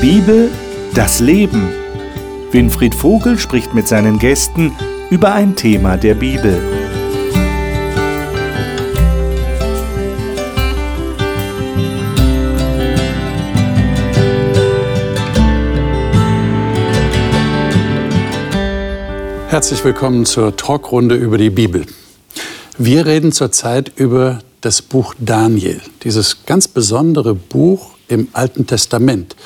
[0.00, 0.48] Bibel,
[0.94, 1.70] das Leben.
[2.52, 4.72] Winfried Vogel spricht mit seinen Gästen
[5.10, 6.56] über ein Thema der Bibel.
[19.48, 21.86] Herzlich willkommen zur Talkrunde über die Bibel.
[22.78, 29.36] Wir reden zurzeit über das Buch Daniel, dieses ganz besondere Buch im Alten Testament,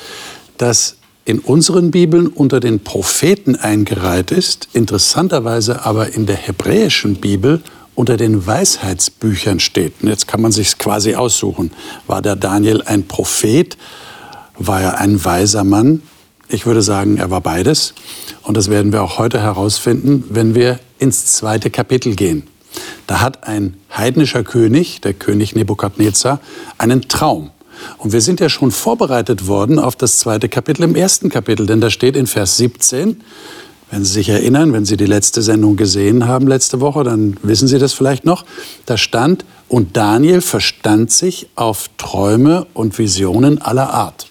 [0.57, 7.61] das in unseren Bibeln unter den Propheten eingereiht ist, interessanterweise aber in der hebräischen Bibel
[7.95, 9.93] unter den Weisheitsbüchern steht.
[10.01, 11.71] Und jetzt kann man sich quasi aussuchen.
[12.07, 13.77] War der Daniel ein Prophet?
[14.57, 16.01] War er ein weiser Mann?
[16.49, 17.93] Ich würde sagen, er war beides.
[18.41, 22.43] Und das werden wir auch heute herausfinden, wenn wir ins zweite Kapitel gehen.
[23.07, 26.39] Da hat ein heidnischer König, der König Nebukadnezar,
[26.77, 27.51] einen Traum.
[27.97, 31.81] Und wir sind ja schon vorbereitet worden auf das zweite Kapitel im ersten Kapitel, denn
[31.81, 33.21] da steht in Vers 17,
[33.91, 37.67] wenn Sie sich erinnern, wenn Sie die letzte Sendung gesehen haben letzte Woche, dann wissen
[37.67, 38.43] Sie das vielleicht noch,
[38.85, 44.27] da stand, und Daniel verstand sich auf Träume und Visionen aller Art.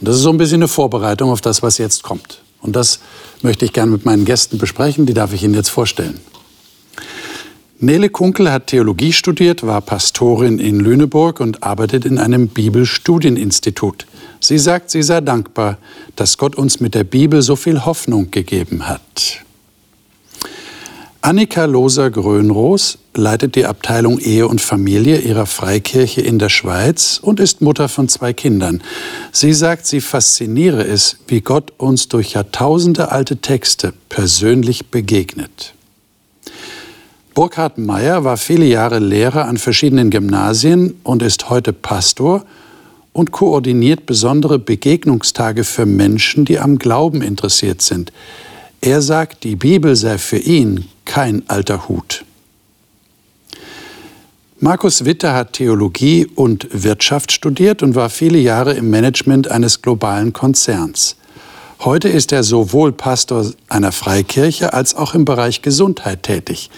[0.00, 2.40] Und das ist so ein bisschen eine Vorbereitung auf das, was jetzt kommt.
[2.60, 3.00] Und das
[3.42, 6.20] möchte ich gerne mit meinen Gästen besprechen, die darf ich Ihnen jetzt vorstellen.
[7.80, 14.04] Nele Kunkel hat Theologie studiert, war Pastorin in Lüneburg und arbeitet in einem Bibelstudieninstitut.
[14.40, 15.78] Sie sagt, sie sei dankbar,
[16.16, 19.44] dass Gott uns mit der Bibel so viel Hoffnung gegeben hat.
[21.20, 27.60] Annika Loser-Grönroos leitet die Abteilung Ehe und Familie ihrer Freikirche in der Schweiz und ist
[27.60, 28.82] Mutter von zwei Kindern.
[29.30, 35.74] Sie sagt, sie fasziniere es, wie Gott uns durch Jahrtausende alte Texte persönlich begegnet.
[37.38, 42.44] Burkhard Meyer war viele Jahre Lehrer an verschiedenen Gymnasien und ist heute Pastor
[43.12, 48.12] und koordiniert besondere Begegnungstage für Menschen, die am Glauben interessiert sind.
[48.80, 52.24] Er sagt, die Bibel sei für ihn kein alter Hut.
[54.58, 60.32] Markus Witter hat Theologie und Wirtschaft studiert und war viele Jahre im Management eines globalen
[60.32, 61.14] Konzerns.
[61.84, 66.68] Heute ist er sowohl Pastor einer Freikirche als auch im Bereich Gesundheit tätig.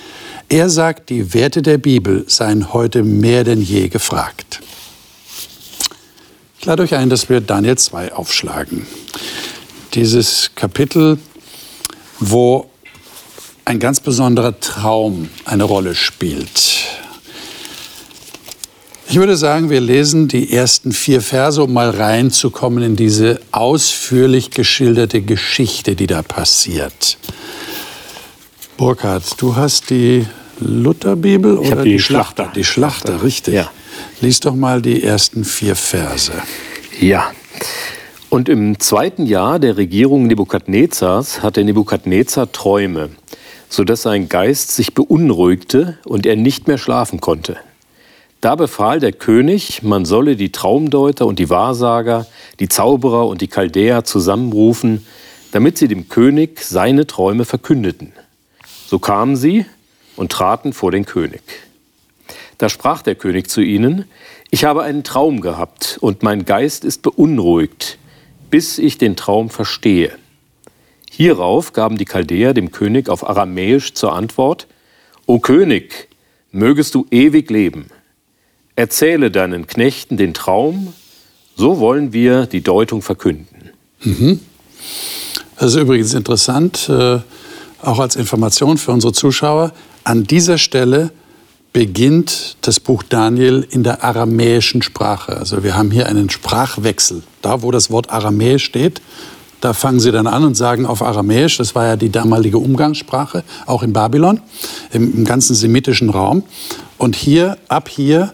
[0.52, 4.60] Er sagt, die Werte der Bibel seien heute mehr denn je gefragt.
[6.58, 8.84] Ich lade euch ein, dass wir Daniel 2 aufschlagen.
[9.94, 11.18] Dieses Kapitel,
[12.18, 12.68] wo
[13.64, 16.84] ein ganz besonderer Traum eine Rolle spielt.
[19.08, 24.50] Ich würde sagen, wir lesen die ersten vier Verse, um mal reinzukommen in diese ausführlich
[24.50, 27.18] geschilderte Geschichte, die da passiert.
[28.76, 30.26] Burkhard, du hast die
[30.60, 32.44] Lutherbibel oder die, die Schlachter?
[32.44, 32.52] Schlachter?
[32.54, 33.54] Die Schlachter, richtig.
[33.54, 33.70] Ja.
[34.20, 36.32] Lies doch mal die ersten vier Verse.
[37.00, 37.30] Ja.
[38.28, 43.10] Und im zweiten Jahr der Regierung Nebukadnezars hatte Nebukadnezar Träume,
[43.68, 47.56] sodass sein Geist sich beunruhigte und er nicht mehr schlafen konnte.
[48.40, 52.26] Da befahl der König, man solle die Traumdeuter und die Wahrsager,
[52.58, 55.04] die Zauberer und die Chaldäer zusammenrufen,
[55.52, 58.12] damit sie dem König seine Träume verkündeten.
[58.86, 59.66] So kamen sie,
[60.20, 61.40] und traten vor den König.
[62.58, 64.04] Da sprach der König zu ihnen,
[64.50, 67.96] ich habe einen Traum gehabt und mein Geist ist beunruhigt,
[68.50, 70.12] bis ich den Traum verstehe.
[71.10, 74.66] Hierauf gaben die Chaldäer dem König auf Aramäisch zur Antwort,
[75.24, 76.08] O König,
[76.52, 77.86] mögest du ewig leben.
[78.76, 80.92] Erzähle deinen Knechten den Traum,
[81.56, 83.70] so wollen wir die Deutung verkünden.
[84.02, 84.40] Mhm.
[85.56, 87.20] Das ist übrigens interessant, äh,
[87.80, 89.72] auch als Information für unsere Zuschauer.
[90.04, 91.10] An dieser Stelle
[91.72, 95.36] beginnt das Buch Daniel in der aramäischen Sprache.
[95.36, 97.22] Also wir haben hier einen Sprachwechsel.
[97.42, 99.00] Da, wo das Wort Aramäisch steht,
[99.60, 103.44] da fangen sie dann an und sagen auf Aramäisch, das war ja die damalige Umgangssprache,
[103.66, 104.40] auch in Babylon,
[104.90, 106.42] im, im ganzen semitischen Raum.
[106.98, 108.32] Und hier, ab hier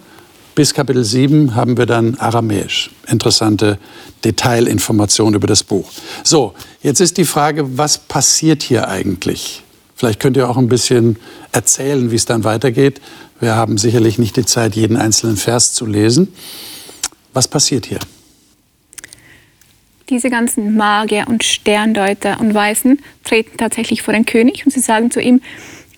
[0.54, 2.90] bis Kapitel 7 haben wir dann Aramäisch.
[3.08, 3.78] Interessante
[4.24, 5.90] Detailinformationen über das Buch.
[6.22, 9.62] So, jetzt ist die Frage, was passiert hier eigentlich?
[9.96, 11.16] Vielleicht könnt ihr auch ein bisschen
[11.52, 13.00] erzählen, wie es dann weitergeht.
[13.40, 16.32] Wir haben sicherlich nicht die Zeit, jeden einzelnen Vers zu lesen.
[17.32, 17.98] Was passiert hier?
[20.10, 25.10] Diese ganzen Magier und Sterndeuter und Weisen treten tatsächlich vor den König und sie sagen
[25.10, 25.40] zu ihm,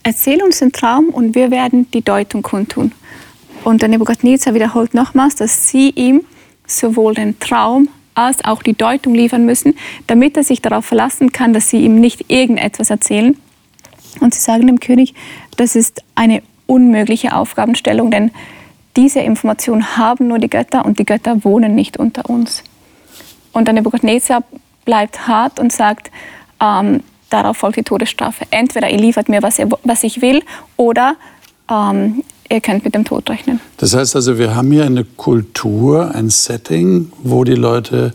[0.05, 2.93] erzähl uns den Traum und wir werden die Deutung kundtun.
[3.65, 6.23] Und der Nebukadnezar wiederholt nochmals, dass sie ihm
[6.67, 9.75] sowohl den Traum als auch die Deutung liefern müssen,
[10.07, 13.37] damit er sich darauf verlassen kann, dass sie ihm nicht irgendetwas erzählen,
[14.21, 15.15] und sie sagen dem König,
[15.57, 18.31] das ist eine unmögliche Aufgabenstellung, denn
[18.97, 22.63] diese Information haben nur die Götter und die Götter wohnen nicht unter uns.
[23.53, 24.43] Und der Nebuchadnezzar
[24.85, 26.11] bleibt hart und sagt,
[26.61, 27.01] ähm,
[27.31, 28.45] darauf folgt die Todesstrafe.
[28.51, 30.43] Entweder ihr liefert mir, was, ihr, was ich will,
[30.77, 31.15] oder
[31.71, 33.61] ähm, ihr könnt mit dem Tod rechnen.
[33.77, 38.15] Das heißt also, wir haben hier eine Kultur, ein Setting, wo die Leute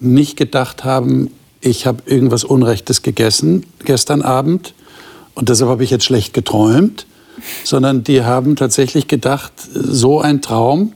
[0.00, 1.30] nicht gedacht haben,
[1.60, 4.74] ich habe irgendwas Unrechtes gegessen gestern Abend
[5.34, 7.06] und deshalb habe ich jetzt schlecht geträumt,
[7.64, 10.92] sondern die haben tatsächlich gedacht, so ein Traum,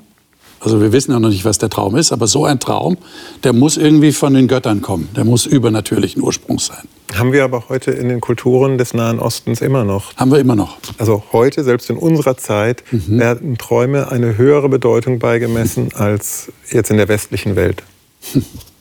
[0.61, 2.97] also wir wissen ja noch nicht, was der Traum ist, aber so ein Traum,
[3.43, 6.89] der muss irgendwie von den Göttern kommen, der muss übernatürlichen Ursprungs sein.
[7.15, 10.17] Haben wir aber heute in den Kulturen des Nahen Ostens immer noch.
[10.17, 10.79] Haben wir immer noch.
[10.99, 13.19] Also heute, selbst in unserer Zeit, mhm.
[13.19, 17.83] werden Träume eine höhere Bedeutung beigemessen als jetzt in der westlichen Welt.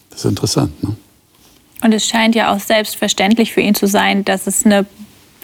[0.10, 0.84] Das ist interessant.
[0.84, 0.96] Ne?
[1.84, 4.86] Und es scheint ja auch selbstverständlich für ihn zu sein, dass es eine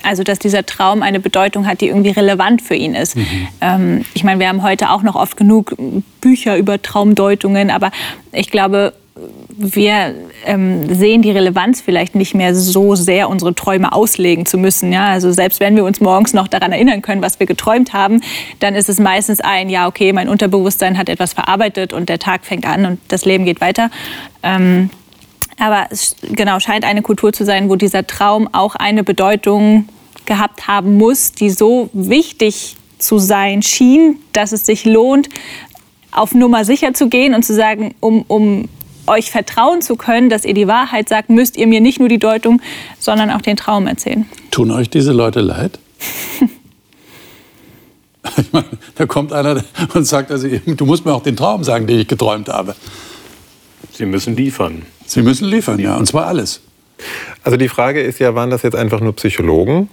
[0.04, 3.16] also dass dieser Traum eine Bedeutung hat, die irgendwie relevant für ihn ist.
[3.16, 3.48] Mhm.
[3.62, 5.76] Ähm, ich meine, wir haben heute auch noch oft genug
[6.22, 7.92] Bücher über Traumdeutungen, aber
[8.32, 8.94] ich glaube,
[9.58, 10.16] wir
[10.46, 14.94] ähm, sehen die Relevanz vielleicht nicht mehr so sehr, unsere Träume auslegen zu müssen.
[14.94, 15.08] Ja?
[15.08, 18.22] Also selbst wenn wir uns morgens noch daran erinnern können, was wir geträumt haben,
[18.60, 22.46] dann ist es meistens ein, ja, okay, mein Unterbewusstsein hat etwas verarbeitet und der Tag
[22.46, 23.92] fängt an und das Leben geht weiter.
[24.44, 24.90] Ähm,
[25.60, 29.88] aber es genau scheint eine Kultur zu sein, wo dieser Traum auch eine Bedeutung
[30.26, 35.30] gehabt haben muss, die so wichtig zu sein schien, dass es sich lohnt,
[36.12, 38.68] auf Nummer sicher zu gehen und zu sagen, um, um
[39.08, 42.20] euch vertrauen zu können, dass ihr die Wahrheit sagt, müsst ihr mir nicht nur die
[42.20, 42.62] Deutung,
[43.00, 44.26] sondern auch den Traum erzählen.
[44.52, 45.80] Tun euch diese Leute leid?
[48.38, 49.64] ich meine, da kommt einer
[49.94, 52.76] und sagt, also, du musst mir auch den Traum sagen, den ich geträumt habe.
[53.92, 54.84] Sie müssen liefern.
[55.10, 56.62] Sie müssen liefern, ja, und zwar alles.
[57.44, 59.90] Also die Frage ist ja, waren das jetzt einfach nur Psychologen,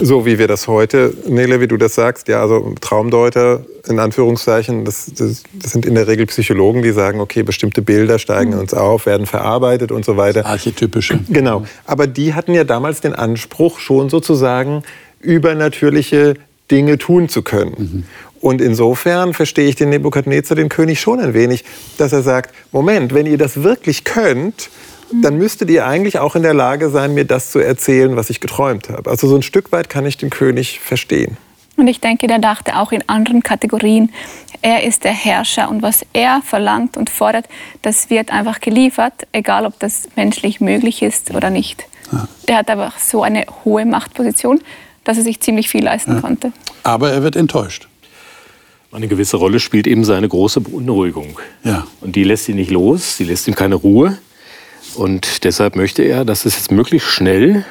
[0.00, 4.84] so wie wir das heute, Nele, wie du das sagst, ja, also Traumdeuter in Anführungszeichen,
[4.84, 8.58] das, das, das sind in der Regel Psychologen, die sagen, okay, bestimmte Bilder steigen in
[8.58, 10.44] uns auf, werden verarbeitet und so weiter.
[10.44, 11.20] Archetypische.
[11.28, 14.82] Genau, aber die hatten ja damals den Anspruch, schon sozusagen
[15.20, 16.34] übernatürliche
[16.70, 17.74] Dinge tun zu können.
[17.78, 18.04] Mhm.
[18.40, 21.64] Und insofern verstehe ich den Nebukadnezar, den König, schon ein wenig,
[21.96, 24.70] dass er sagt, Moment, wenn ihr das wirklich könnt,
[25.22, 28.40] dann müsstet ihr eigentlich auch in der Lage sein, mir das zu erzählen, was ich
[28.40, 29.10] geträumt habe.
[29.10, 31.36] Also so ein Stück weit kann ich den König verstehen.
[31.76, 34.12] Und ich denke, der dachte auch in anderen Kategorien.
[34.62, 37.46] Er ist der Herrscher und was er verlangt und fordert,
[37.82, 41.86] das wird einfach geliefert, egal ob das menschlich möglich ist oder nicht.
[42.10, 42.26] Ja.
[42.48, 44.60] Der hat einfach so eine hohe Machtposition,
[45.04, 46.20] dass er sich ziemlich viel leisten ja.
[46.20, 46.52] konnte.
[46.82, 47.88] Aber er wird enttäuscht.
[48.90, 51.38] Eine gewisse Rolle spielt eben seine große Beunruhigung.
[51.62, 51.86] Ja.
[52.00, 54.16] Und die lässt ihn nicht los, sie lässt ihm keine Ruhe.
[54.94, 57.64] Und deshalb möchte er, dass es jetzt möglichst schnell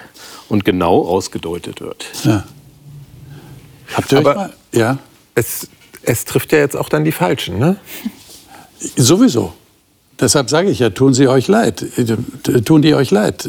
[0.48, 2.06] und genau ausgedeutet wird.
[2.24, 2.46] Ja.
[3.94, 4.54] Habt ihr Aber euch mal?
[4.74, 4.98] Ja.
[5.34, 5.68] Es,
[6.04, 7.78] es trifft ja jetzt auch dann die Falschen, ne?
[8.96, 9.54] Sowieso.
[10.20, 11.86] Deshalb sage ich ja, tun sie euch leid.
[12.66, 13.48] Tun die euch leid.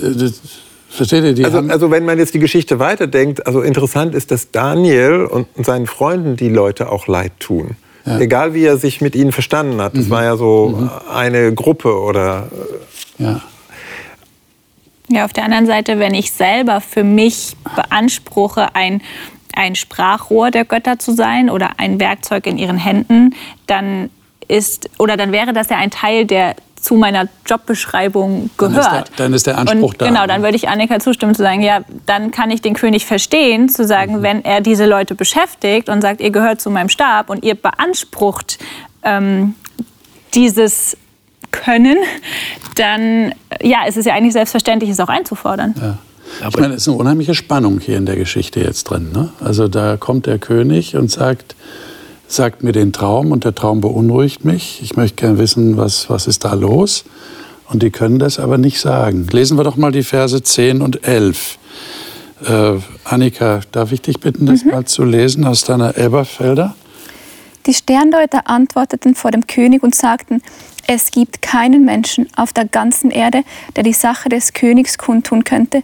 [0.90, 1.35] Versteht ihr?
[1.35, 5.46] Die also, also wenn man jetzt die Geschichte weiterdenkt, also interessant ist, dass Daniel und
[5.64, 7.76] seinen Freunden die Leute auch leid tun.
[8.06, 8.19] Ja.
[8.19, 9.96] Egal wie er sich mit ihnen verstanden hat.
[9.96, 10.11] Das mhm.
[10.11, 10.90] war ja so mhm.
[11.12, 12.49] eine Gruppe oder...
[13.19, 13.43] Ja.
[15.11, 19.00] Ja, auf der anderen Seite, wenn ich selber für mich beanspruche, ein,
[19.55, 23.35] ein Sprachrohr der Götter zu sein oder ein Werkzeug in ihren Händen,
[23.66, 24.11] dann
[24.49, 26.57] ist, oder dann wäre das ja ein Teil, der
[26.88, 28.78] zu meiner Jobbeschreibung gehört.
[28.78, 30.07] Dann ist der, dann ist der Anspruch Und da.
[30.07, 33.68] Genau, dann würde ich Annika zustimmen zu sagen, ja, dann kann ich den König verstehen,
[33.68, 34.23] zu sagen, mhm.
[34.23, 38.59] wenn er diese Leute beschäftigt und sagt, ihr gehört zu meinem Stab und ihr beansprucht
[39.02, 39.54] ähm,
[40.33, 40.97] dieses
[41.50, 41.99] können,
[42.76, 45.75] dann ja, es ist ja eigentlich selbstverständlich, es auch einzufordern.
[45.78, 45.99] Ja.
[46.40, 49.12] Aber ich meine, es ist eine unheimliche Spannung hier in der Geschichte jetzt drin.
[49.12, 49.28] Ne?
[49.40, 51.54] Also da kommt der König und sagt,
[52.28, 54.80] sagt mir den Traum und der Traum beunruhigt mich.
[54.82, 57.04] Ich möchte gerne wissen, was, was ist da los.
[57.68, 59.26] Und die können das aber nicht sagen.
[59.30, 61.58] Lesen wir doch mal die Verse 10 und 11.
[62.47, 64.70] Äh, Annika, darf ich dich bitten, das mhm.
[64.70, 66.75] mal zu lesen aus deiner Elberfelder?
[67.66, 70.40] Die Sterndeuter antworteten vor dem König und sagten,
[70.87, 73.42] es gibt keinen Menschen auf der ganzen Erde,
[73.76, 75.82] der die Sache des Königs kundtun könnte,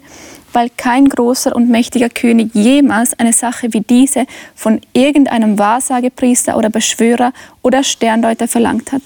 [0.54, 6.70] weil kein großer und mächtiger König jemals eine Sache wie diese von irgendeinem Wahrsagepriester oder
[6.70, 7.32] Beschwörer
[7.62, 9.02] oder Sterndeuter verlangt hat.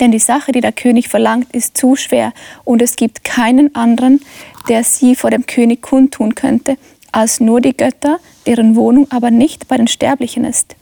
[0.00, 2.32] Denn die Sache, die der König verlangt, ist zu schwer
[2.64, 4.20] und es gibt keinen anderen,
[4.68, 6.76] der sie vor dem König kundtun könnte,
[7.12, 10.74] als nur die Götter, deren Wohnung aber nicht bei den Sterblichen ist.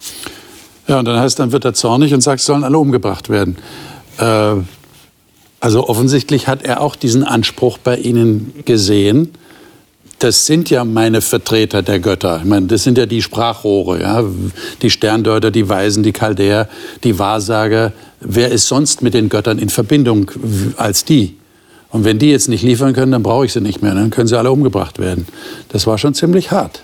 [0.89, 3.57] Ja, und dann heißt, dann wird er zornig und sagt, sollen alle umgebracht werden.
[4.19, 4.55] Äh,
[5.61, 9.33] also offensichtlich hat er auch diesen Anspruch bei Ihnen gesehen,
[10.23, 12.39] das sind ja meine Vertreter der Götter.
[12.39, 14.25] Ich meine, das sind ja die Sprachrohre, ja?
[14.81, 16.69] die Sterndeuter, die Weisen, die Chaldäer,
[17.03, 17.93] die Wahrsager.
[18.21, 20.31] Wer ist sonst mit den Göttern in Verbindung
[20.77, 21.37] als die?
[21.91, 23.95] Und wenn die jetzt nicht liefern können, dann brauche ich sie nicht mehr.
[23.95, 25.27] Dann können sie alle umgebracht werden.
[25.71, 26.83] Das war schon ziemlich hart.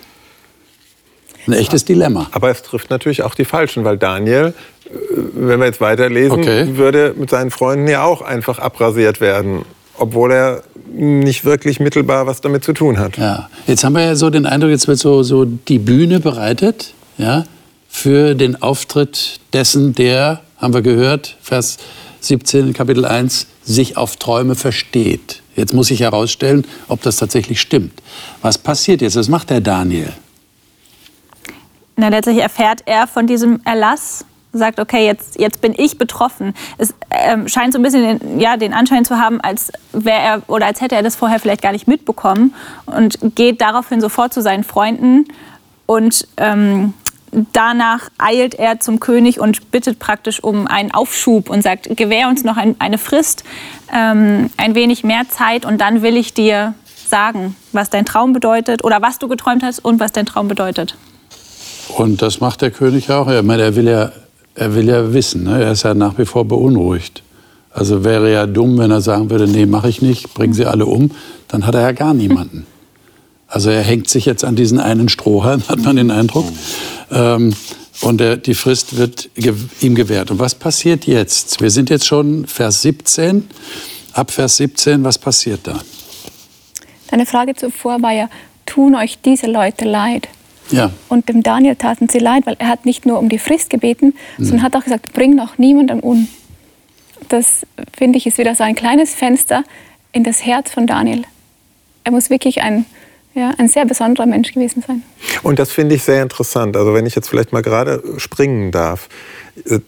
[1.47, 2.27] Ein echtes Dilemma.
[2.33, 4.53] Aber es trifft natürlich auch die Falschen, weil Daniel,
[4.85, 4.91] äh,
[5.35, 6.77] wenn wir jetzt weiterlesen, okay.
[6.77, 9.65] würde mit seinen Freunden ja auch einfach abrasiert werden
[9.99, 13.17] obwohl er nicht wirklich mittelbar was damit zu tun hat.
[13.17, 16.95] Ja, jetzt haben wir ja so den Eindruck, jetzt wird so, so die Bühne bereitet
[17.19, 17.45] ja,
[17.89, 21.79] für den Auftritt dessen, der, haben wir gehört, Vers
[22.21, 25.43] 17, Kapitel 1, sich auf Träume versteht.
[25.57, 27.93] Jetzt muss ich herausstellen, ob das tatsächlich stimmt.
[28.43, 29.17] Was passiert jetzt?
[29.17, 30.13] Was macht der Daniel?
[31.97, 34.25] Na, letztlich erfährt er von diesem Erlass
[34.59, 36.55] sagt, okay, jetzt, jetzt bin ich betroffen.
[36.77, 40.43] Es ähm, scheint so ein bisschen den, ja, den Anschein zu haben, als wäre er
[40.49, 42.55] oder als hätte er das vorher vielleicht gar nicht mitbekommen
[42.87, 45.27] und geht daraufhin sofort zu seinen Freunden
[45.87, 46.95] und ähm,
[47.53, 52.45] danach eilt er zum König und bittet praktisch um einen Aufschub und sagt, gewähr uns
[52.45, 53.45] noch ein, eine Frist,
[53.95, 56.75] ähm, ein wenig mehr Zeit und dann will ich dir
[57.07, 60.95] sagen, was dein Traum bedeutet oder was du geträumt hast und was dein Traum bedeutet.
[61.97, 63.29] Und das macht der König auch.
[63.31, 64.13] Ich meine, er will ja
[64.59, 65.45] er will ja wissen.
[65.45, 65.63] Ne?
[65.63, 67.23] Er ist ja nach wie vor beunruhigt.
[67.71, 70.87] Also wäre ja dumm, wenn er sagen würde, nee, mache ich nicht, bringen Sie alle
[70.87, 71.13] um.
[71.47, 72.67] Dann hat er ja gar niemanden.
[73.51, 76.45] Also er hängt sich jetzt an diesen einen Strohhalm, hat man den Eindruck.
[77.11, 77.55] Ähm,
[78.03, 79.31] und der, die Frist wird
[79.81, 80.31] ihm gewährt.
[80.31, 81.63] Und was passiert jetzt?
[81.63, 83.49] Wir sind jetzt schon Vers 17.
[84.13, 85.81] Ab Vers 17, was passiert da?
[87.11, 88.29] Deine Frage zuvor war ja,
[88.67, 90.29] tun euch diese Leute leid?
[90.71, 90.91] Ja.
[91.09, 94.15] Und dem Daniel taten sie leid, weil er hat nicht nur um die Frist gebeten,
[94.37, 94.45] mhm.
[94.45, 96.29] sondern hat auch gesagt, bring noch niemanden um.
[97.29, 99.65] Das finde ich ist wieder so ein kleines Fenster
[100.13, 101.23] in das Herz von Daniel.
[102.05, 102.87] Er muss wirklich ein,
[103.35, 105.03] ja, ein sehr besonderer Mensch gewesen sein.
[105.43, 106.77] Und das finde ich sehr interessant.
[106.77, 109.09] Also wenn ich jetzt vielleicht mal gerade springen darf.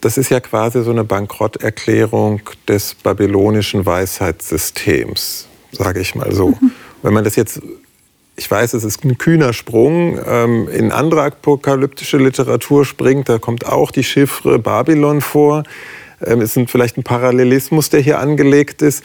[0.01, 6.49] Das ist ja quasi so eine Bankrotterklärung des babylonischen Weisheitssystems, sage ich mal so.
[6.49, 6.71] Mhm.
[7.01, 7.61] Wenn man das jetzt
[8.41, 13.67] ich weiß, es ist ein kühner Sprung, ähm, in andere apokalyptische Literatur springt, da kommt
[13.67, 15.61] auch die Chiffre Babylon vor.
[16.25, 19.03] Ähm, es ist vielleicht ein Parallelismus, der hier angelegt ist.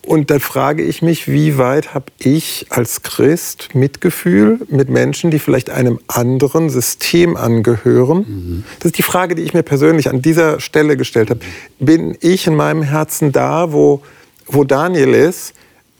[0.00, 5.38] Und da frage ich mich, wie weit habe ich als Christ Mitgefühl mit Menschen, die
[5.38, 8.18] vielleicht einem anderen System angehören?
[8.18, 8.64] Mhm.
[8.78, 11.40] Das ist die Frage, die ich mir persönlich an dieser Stelle gestellt habe.
[11.78, 14.00] Bin ich in meinem Herzen da, wo,
[14.46, 15.52] wo Daniel ist?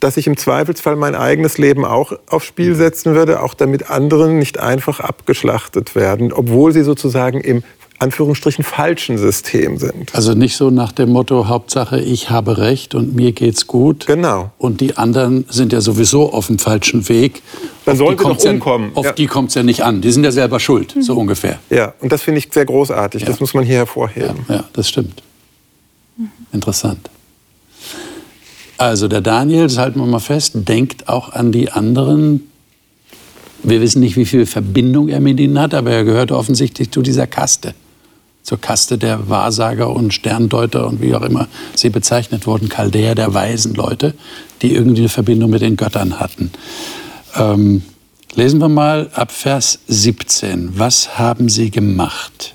[0.03, 4.29] Dass ich im Zweifelsfall mein eigenes Leben auch aufs Spiel setzen würde, auch damit andere
[4.29, 7.63] nicht einfach abgeschlachtet werden, obwohl sie sozusagen im
[8.03, 10.13] Anführungsstrichen falschen System sind.
[10.13, 14.07] Also nicht so nach dem Motto, Hauptsache ich habe Recht und mir geht's gut.
[14.09, 14.51] Genau.
[14.59, 17.43] Und die anderen sind ja sowieso auf dem falschen Weg.
[17.85, 18.91] Dann sollen sie doch umkommen.
[18.91, 19.13] Ja, auf ja.
[19.13, 20.01] die kommt es ja nicht an.
[20.01, 21.03] Die sind ja selber schuld, mhm.
[21.03, 21.61] so ungefähr.
[21.71, 23.23] Ja, und das finde ich sehr großartig.
[23.23, 23.29] Ja.
[23.29, 24.47] Das muss man hier hervorheben.
[24.49, 25.23] Ja, ja das stimmt.
[26.53, 27.09] Interessant.
[28.79, 32.49] Also der Daniel, das halten wir mal fest, denkt auch an die anderen.
[33.63, 37.03] Wir wissen nicht, wie viel Verbindung er mit ihnen hat, aber er gehört offensichtlich zu
[37.03, 37.75] dieser Kaste.
[38.43, 43.33] Zur Kaste der Wahrsager und Sterndeuter und wie auch immer sie bezeichnet wurden, Chaldäer, der
[43.35, 44.15] weisen Leute,
[44.63, 46.51] die irgendwie eine Verbindung mit den Göttern hatten.
[47.37, 47.83] Ähm,
[48.35, 50.77] lesen wir mal ab Vers 17.
[50.77, 52.55] Was haben sie gemacht?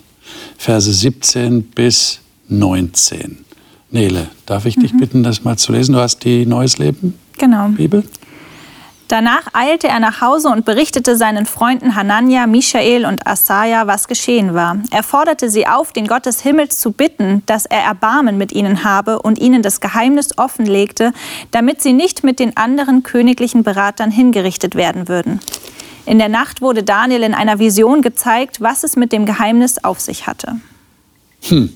[0.58, 2.20] Verse 17 bis
[2.50, 3.47] 19.
[3.90, 4.98] Nele, darf ich dich mhm.
[5.00, 5.94] bitten, das mal zu lesen?
[5.94, 7.70] Du hast die Neues Leben genau.
[7.70, 8.04] Bibel.
[9.08, 14.54] Danach eilte er nach Hause und berichtete seinen Freunden Hanania, Michael und Asaja, was geschehen
[14.54, 14.80] war.
[14.92, 18.84] Er forderte sie auf, den Gott des Himmels zu bitten, dass er Erbarmen mit ihnen
[18.84, 21.14] habe und ihnen das Geheimnis offenlegte,
[21.52, 25.40] damit sie nicht mit den anderen königlichen Beratern hingerichtet werden würden.
[26.06, 30.02] In der Nacht wurde Daniel in einer Vision gezeigt, was es mit dem Geheimnis auf
[30.02, 30.60] sich hatte.
[31.44, 31.72] Hm.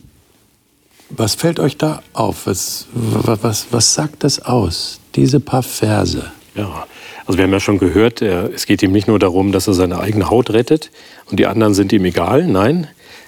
[1.16, 2.48] Was fällt euch da auf?
[2.48, 6.32] Was, was, was sagt das aus, diese paar Verse?
[6.56, 6.86] Ja,
[7.26, 10.00] also wir haben ja schon gehört, es geht ihm nicht nur darum, dass er seine
[10.00, 10.90] eigene Haut rettet
[11.30, 12.48] und die anderen sind ihm egal.
[12.48, 12.88] Nein,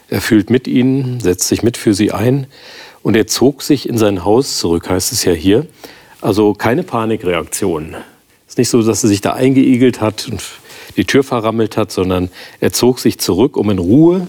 [0.10, 2.48] er fühlt mit ihnen, setzt sich mit für sie ein
[3.02, 5.68] und er zog sich in sein Haus zurück, heißt es ja hier.
[6.22, 7.96] Also keine Panikreaktion.
[8.48, 10.42] Es ist nicht so, dass er sich da eingeigelt hat und
[10.96, 12.30] die Tür verrammelt hat, sondern
[12.62, 14.28] er zog sich zurück, um in Ruhe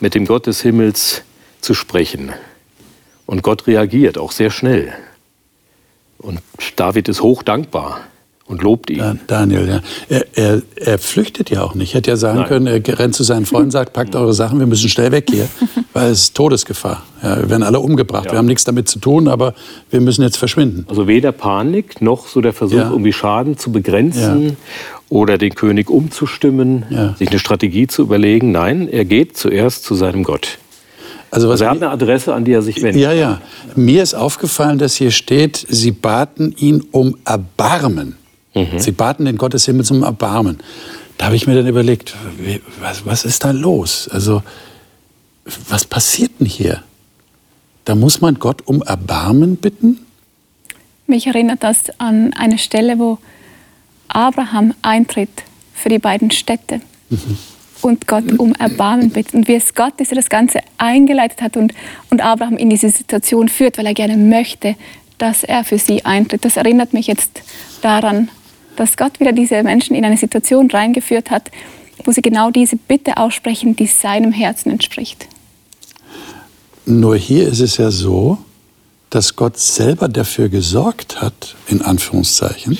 [0.00, 1.22] mit dem Gott des Himmels
[1.60, 2.32] zu sprechen.
[3.30, 4.92] Und Gott reagiert auch sehr schnell.
[6.18, 6.40] Und
[6.74, 8.00] David ist hoch dankbar
[8.46, 9.20] und lobt ihn.
[9.28, 9.80] Daniel, ja.
[10.08, 11.94] Er, er, er flüchtet ja auch nicht.
[11.94, 12.48] Er hätte ja sagen Nein.
[12.48, 15.48] können, er rennt zu seinen Freunden, sagt, packt eure Sachen, wir müssen schnell weg hier.
[15.92, 17.04] weil es ist Todesgefahr.
[17.22, 18.24] Ja, wir werden alle umgebracht.
[18.24, 18.32] Ja.
[18.32, 19.54] Wir haben nichts damit zu tun, aber
[19.90, 20.84] wir müssen jetzt verschwinden.
[20.88, 22.90] Also weder Panik noch so der Versuch, ja.
[22.90, 24.56] irgendwie Schaden zu begrenzen
[25.08, 28.50] oder den König umzustimmen, sich eine Strategie zu überlegen.
[28.50, 30.58] Nein, er geht zuerst zu seinem Gott.
[31.30, 33.02] Also, was also er hat eine Adresse, an die er sich wendet.
[33.02, 33.40] Ja, ja.
[33.76, 38.16] Mir ist aufgefallen, dass hier steht, sie baten ihn um Erbarmen.
[38.54, 38.78] Mhm.
[38.78, 40.58] Sie baten den Gott des Himmels um Erbarmen.
[41.18, 42.16] Da habe ich mir dann überlegt,
[42.80, 44.08] was, was ist da los?
[44.08, 44.42] Also,
[45.68, 46.82] was passiert denn hier?
[47.84, 50.00] Da muss man Gott um Erbarmen bitten?
[51.06, 53.18] Mich erinnert das an eine Stelle, wo
[54.08, 55.30] Abraham eintritt
[55.74, 56.80] für die beiden Städte.
[57.08, 57.38] Mhm
[57.82, 59.34] und Gott um Erbarmen bittet.
[59.34, 61.74] Und wie es Gott ist, der das Ganze eingeleitet hat und,
[62.10, 64.76] und Abraham in diese Situation führt, weil er gerne möchte,
[65.18, 66.44] dass er für sie eintritt.
[66.44, 67.42] Das erinnert mich jetzt
[67.82, 68.30] daran,
[68.76, 71.50] dass Gott wieder diese Menschen in eine Situation reingeführt hat,
[72.04, 75.26] wo sie genau diese Bitte aussprechen, die seinem Herzen entspricht.
[76.86, 78.38] Nur hier ist es ja so,
[79.10, 82.78] dass Gott selber dafür gesorgt hat, in Anführungszeichen,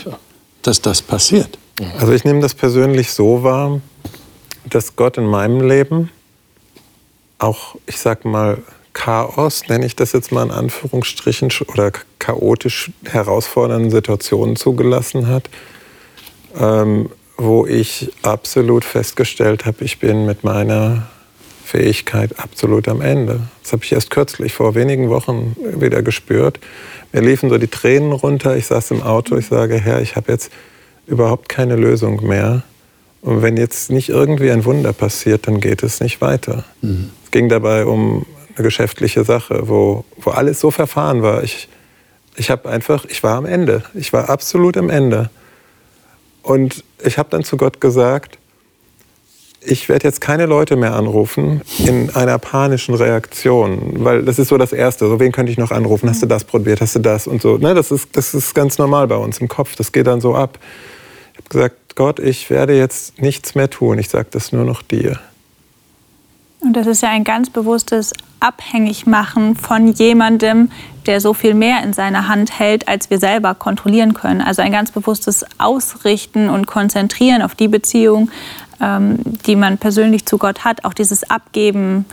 [0.63, 1.59] dass das passiert.
[1.99, 3.81] Also ich nehme das persönlich so wahr,
[4.65, 6.11] dass Gott in meinem Leben
[7.39, 8.59] auch, ich sag mal,
[8.93, 15.49] Chaos, nenne ich das jetzt mal in Anführungsstrichen, oder chaotisch herausfordernden Situationen zugelassen hat,
[16.59, 21.09] ähm, wo ich absolut festgestellt habe, ich bin mit meiner
[21.65, 23.41] Fähigkeit absolut am Ende.
[23.63, 26.59] Das habe ich erst kürzlich, vor wenigen Wochen, wieder gespürt.
[27.13, 28.57] Mir liefen so die Tränen runter.
[28.57, 30.51] Ich saß im Auto, ich sage, Herr, ich habe jetzt
[31.07, 32.65] überhaupt keine Lösung mehr.
[33.23, 36.65] Und wenn jetzt nicht irgendwie ein Wunder passiert, dann geht es nicht weiter.
[36.81, 37.11] Mhm.
[37.25, 38.25] Es ging dabei um
[38.55, 41.43] eine geschäftliche Sache, wo, wo alles so verfahren war.
[41.43, 41.69] Ich,
[42.37, 43.85] ich habe einfach, ich war am Ende.
[43.95, 45.31] Ich war absolut am Ende.
[46.43, 48.39] Und ich habe dann zu Gott gesagt,
[49.63, 54.57] ich werde jetzt keine Leute mehr anrufen in einer panischen Reaktion, weil das ist so
[54.57, 55.07] das Erste.
[55.07, 56.09] So, wen könnte ich noch anrufen?
[56.09, 56.81] Hast du das probiert?
[56.81, 57.27] Hast du das?
[57.27, 57.59] Und so.
[57.59, 59.77] Ne, das, ist, das ist ganz normal bei uns im Kopf.
[59.77, 60.59] Das geht dann so ab.
[61.51, 65.21] Gesagt, Gott, ich werde jetzt nichts mehr tun, ich sage das nur noch dir.
[66.61, 70.71] Und das ist ja ein ganz bewusstes Abhängigmachen von jemandem,
[71.07, 74.41] der so viel mehr in seiner Hand hält, als wir selber kontrollieren können.
[74.41, 78.31] Also ein ganz bewusstes Ausrichten und Konzentrieren auf die Beziehung,
[78.81, 80.85] ähm, die man persönlich zu Gott hat.
[80.85, 82.05] Auch dieses Abgeben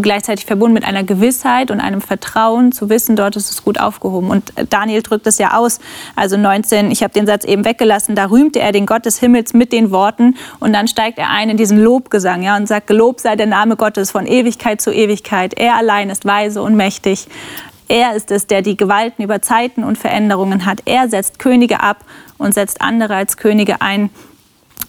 [0.00, 4.30] gleichzeitig verbunden mit einer Gewissheit und einem Vertrauen zu wissen, dort ist es gut aufgehoben.
[4.30, 5.80] Und Daniel drückt es ja aus.
[6.16, 9.54] Also 19, ich habe den Satz eben weggelassen, da rühmte er den Gott des Himmels
[9.54, 13.20] mit den Worten und dann steigt er ein in diesen Lobgesang ja, und sagt, gelobt
[13.20, 15.54] sei der Name Gottes von Ewigkeit zu Ewigkeit.
[15.54, 17.28] Er allein ist weise und mächtig.
[17.88, 20.82] Er ist es, der die Gewalten über Zeiten und Veränderungen hat.
[20.84, 22.04] Er setzt Könige ab
[22.36, 24.10] und setzt andere als Könige ein.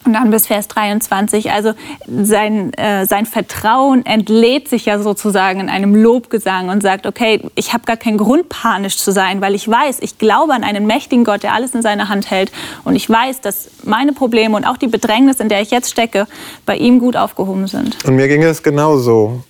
[0.04, 1.50] Und dann bis Vers 23.
[1.52, 1.74] Also
[2.08, 7.74] sein, äh, sein Vertrauen entlädt sich ja sozusagen in einem Lobgesang und sagt, okay, ich
[7.74, 11.24] habe gar keinen Grund, panisch zu sein, weil ich weiß, ich glaube an einen mächtigen
[11.24, 12.50] Gott, der alles in seiner Hand hält.
[12.84, 16.26] Und ich weiß, dass meine Probleme und auch die Bedrängnis, in der ich jetzt stecke,
[16.64, 18.02] bei ihm gut aufgehoben sind.
[18.04, 19.44] Und mir ging es genauso.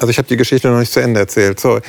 [0.00, 1.60] Also ich habe die Geschichte noch nicht zu Ende erzählt.
[1.60, 1.80] So,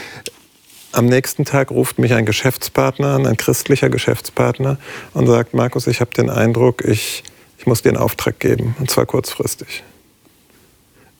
[0.91, 4.77] am nächsten Tag ruft mich ein Geschäftspartner an, ein christlicher Geschäftspartner,
[5.13, 7.23] und sagt, Markus, ich habe den Eindruck, ich
[7.61, 9.83] ich muss dir einen Auftrag geben, und zwar kurzfristig.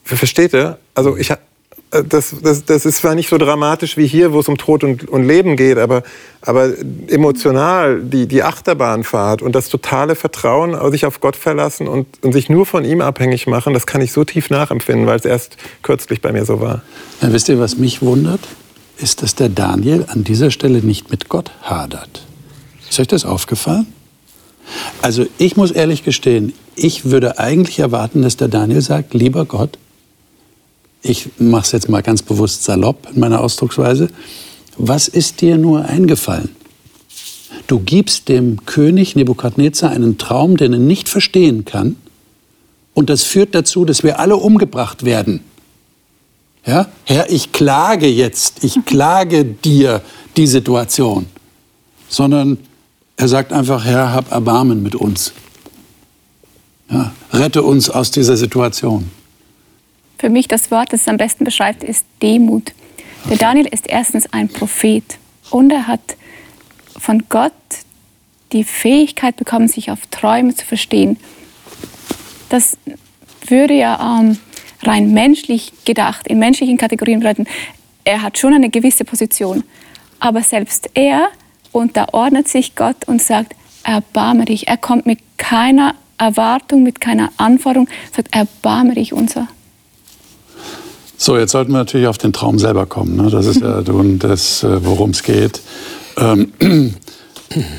[0.04, 0.80] Versteht ihr?
[0.96, 1.36] Also ich, äh,
[2.04, 5.08] das, das, das ist zwar nicht so dramatisch wie hier, wo es um Tod und,
[5.08, 6.02] und Leben geht, aber,
[6.42, 6.72] aber
[7.10, 12.50] emotional die, die Achterbahnfahrt und das totale Vertrauen, sich auf Gott verlassen und, und sich
[12.50, 16.22] nur von ihm abhängig machen, das kann ich so tief nachempfinden, weil es erst kürzlich
[16.22, 16.82] bei mir so war.
[17.22, 18.42] Ja, wisst ihr, was mich wundert?
[18.98, 22.26] Ist, dass der Daniel an dieser Stelle nicht mit Gott hadert.
[22.90, 23.86] Ist euch das aufgefallen?
[25.02, 29.78] Also ich muss ehrlich gestehen, ich würde eigentlich erwarten, dass der Daniel sagt, lieber Gott,
[31.02, 34.10] ich mache es jetzt mal ganz bewusst salopp in meiner Ausdrucksweise,
[34.78, 36.50] was ist dir nur eingefallen?
[37.68, 41.96] Du gibst dem König Nebukadnezar einen Traum, den er nicht verstehen kann,
[42.94, 45.42] und das führt dazu, dass wir alle umgebracht werden.
[46.66, 46.88] Ja?
[47.06, 50.02] Herr, ich klage jetzt, ich klage dir
[50.38, 51.26] die Situation,
[52.10, 52.58] sondern
[53.22, 55.34] er sagt einfach, Herr, hab Erbarmen mit uns.
[56.90, 59.12] Ja, rette uns aus dieser Situation.
[60.18, 62.74] Für mich das Wort, das es am besten beschreibt, ist Demut.
[63.30, 65.04] Der Daniel ist erstens ein Prophet
[65.52, 66.18] und er hat
[66.98, 67.54] von Gott
[68.54, 71.18] die Fähigkeit bekommen, sich auf Träume zu verstehen.
[72.50, 72.76] Das
[73.46, 74.40] würde ja ähm,
[74.82, 77.46] rein menschlich gedacht, in menschlichen Kategorien bedeuten,
[78.04, 79.64] er hat schon eine gewisse Position.
[80.20, 81.30] Aber selbst er
[81.72, 83.54] und da ordnet sich Gott und sagt,
[83.84, 84.68] erbarme dich.
[84.68, 89.48] Er kommt mit keiner Erwartung, mit keiner Anforderung, sagt, erbarme dich unser.
[91.18, 93.16] So, jetzt sollten wir natürlich auf den Traum selber kommen.
[93.16, 93.30] Ne?
[93.30, 93.82] Das ist ja
[94.20, 95.62] das, äh, worum es geht.
[96.18, 96.52] Ähm,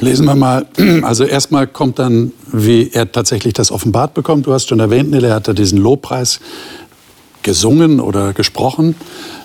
[0.01, 0.67] lesen wir mal.
[1.03, 4.47] Also erstmal kommt dann, wie er tatsächlich das offenbart bekommt.
[4.47, 6.41] Du hast schon erwähnt, Nele, er hat da diesen Lobpreis
[7.43, 8.95] gesungen oder gesprochen,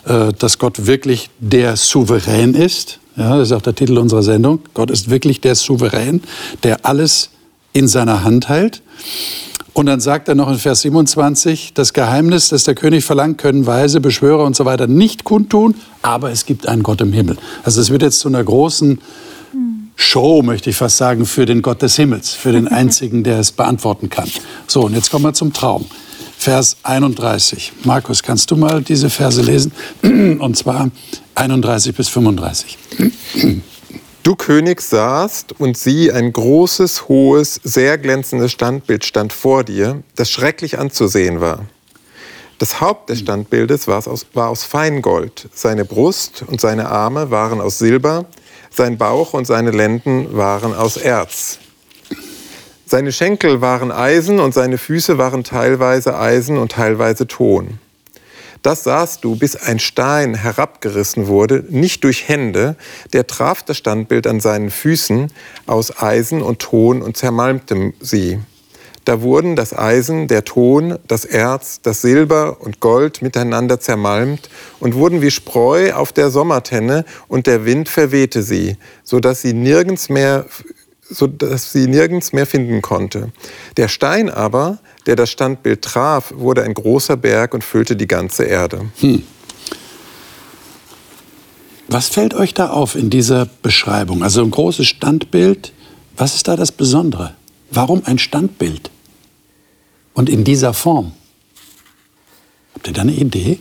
[0.05, 2.99] äh, dass Gott wirklich der Souverän ist.
[3.17, 4.59] Ja, das ist auch der Titel unserer Sendung.
[4.75, 6.21] Gott ist wirklich der Souverän,
[6.61, 7.31] der alles
[7.73, 8.83] in seiner Hand hält.
[9.73, 13.65] Und dann sagt er noch in Vers 27, das Geheimnis, das der König verlangt, können
[13.67, 17.37] Weise, Beschwörer und so weiter nicht kundtun, aber es gibt einen Gott im Himmel.
[17.63, 18.99] Also es wird jetzt zu einer großen
[19.95, 23.51] Show, möchte ich fast sagen, für den Gott des Himmels, für den einzigen, der es
[23.51, 24.29] beantworten kann.
[24.67, 25.85] So, und jetzt kommen wir zum Traum.
[26.47, 27.73] Vers 31.
[27.83, 29.73] Markus, kannst du mal diese Verse lesen?
[30.39, 30.89] Und zwar
[31.35, 32.77] 31 bis 35.
[34.23, 40.31] Du König saßt und sieh, ein großes, hohes, sehr glänzendes Standbild stand vor dir, das
[40.31, 41.65] schrecklich anzusehen war.
[42.59, 47.59] Das Haupt des Standbildes war aus, war aus Feingold, seine Brust und seine Arme waren
[47.59, 48.23] aus Silber,
[48.71, 51.59] sein Bauch und seine Lenden waren aus Erz.
[52.89, 57.79] Seine Schenkel waren Eisen und seine Füße waren teilweise Eisen und teilweise Ton.
[58.61, 62.77] Das sahst du, bis ein Stein herabgerissen wurde, nicht durch Hände,
[63.11, 65.33] der traf das Standbild an seinen Füßen
[65.65, 68.39] aus Eisen und Ton und zermalmte sie.
[69.03, 74.95] Da wurden das Eisen, der Ton, das Erz, das Silber und Gold miteinander zermalmt und
[74.95, 80.07] wurden wie Spreu auf der Sommertenne und der Wind verwehte sie, so dass sie nirgends
[80.07, 80.45] mehr
[81.09, 83.31] so dass sie nirgends mehr finden konnte.
[83.77, 88.43] Der Stein aber, der das Standbild traf, wurde ein großer Berg und füllte die ganze
[88.43, 88.85] Erde.
[88.99, 89.23] Hm.
[91.87, 94.21] Was fällt euch da auf in dieser Beschreibung?
[94.21, 95.71] Also ein großes Standbild,
[96.17, 97.35] was ist da das Besondere?
[97.71, 98.91] Warum ein Standbild?
[100.13, 101.13] Und in dieser Form?
[102.73, 103.59] Habt ihr da eine Idee?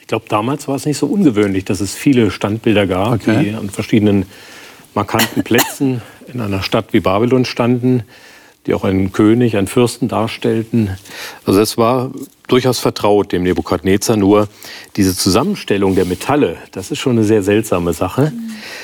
[0.11, 3.43] glaube, damals war es nicht so ungewöhnlich, dass es viele Standbilder gab, okay.
[3.43, 4.25] die an verschiedenen
[4.93, 8.03] markanten Plätzen in einer Stadt wie Babylon standen
[8.67, 10.95] die auch einen König, einen Fürsten darstellten.
[11.45, 12.11] Also es war
[12.47, 14.47] durchaus vertraut dem Nebukadnezar, nur
[14.95, 18.31] diese Zusammenstellung der Metalle, das ist schon eine sehr seltsame Sache.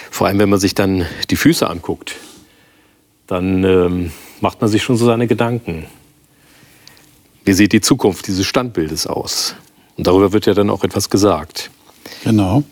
[0.09, 2.15] Vor allem, wenn man sich dann die Füße anguckt,
[3.27, 4.11] dann ähm,
[4.41, 5.85] macht man sich schon so seine Gedanken.
[7.43, 9.55] Wie sieht die Zukunft dieses Standbildes aus?
[9.97, 11.69] Und darüber wird ja dann auch etwas gesagt.
[12.23, 12.63] Genau.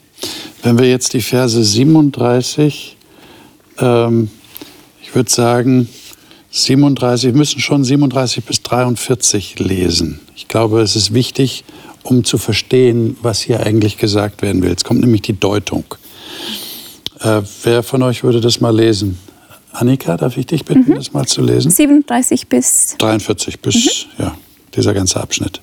[0.63, 2.95] Wenn wir jetzt die Verse 37,
[3.79, 4.29] ähm,
[5.01, 5.89] ich würde sagen,
[6.51, 10.21] 37, wir müssen schon 37 bis 43 lesen.
[10.35, 11.65] Ich glaube, es ist wichtig,
[12.03, 14.69] um zu verstehen, was hier eigentlich gesagt werden will.
[14.69, 15.83] Jetzt kommt nämlich die Deutung.
[17.19, 19.17] Äh, wer von euch würde das mal lesen?
[19.71, 20.95] Annika, darf ich dich bitten, mhm.
[20.95, 21.71] das mal zu lesen?
[21.71, 24.23] 37 bis 43 bis, mhm.
[24.23, 24.37] ja,
[24.75, 25.59] dieser ganze Abschnitt.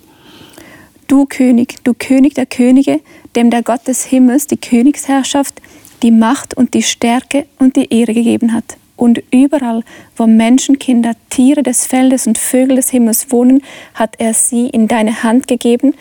[1.12, 3.02] Du König, du König der Könige,
[3.36, 5.60] dem der Gott des Himmels die Königsherrschaft,
[6.02, 9.84] die Macht und die Stärke und die Ehre gegeben hat und überall,
[10.16, 15.22] wo Menschenkinder, Tiere des Feldes und Vögel des Himmels wohnen, hat er sie in deine
[15.22, 15.92] Hand gegeben,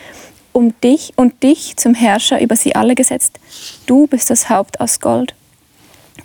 [0.52, 3.38] um dich und dich zum Herrscher über sie alle gesetzt.
[3.84, 5.34] Du bist das Haupt aus Gold.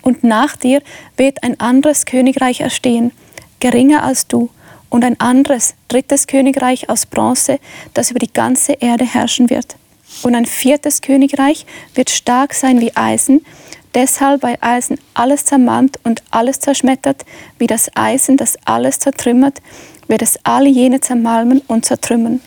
[0.00, 0.80] Und nach dir
[1.18, 3.10] wird ein anderes Königreich erstehen,
[3.60, 4.48] geringer als du,
[4.90, 7.58] und ein anderes, drittes Königreich aus Bronze,
[7.94, 9.76] das über die ganze Erde herrschen wird.
[10.22, 13.44] Und ein viertes Königreich wird stark sein wie Eisen,
[13.94, 17.24] deshalb bei Eisen alles zermalmt und alles zerschmettert,
[17.58, 19.60] wie das Eisen, das alles zertrümmert,
[20.08, 22.40] wird es alle jene zermalmen und zertrümmern.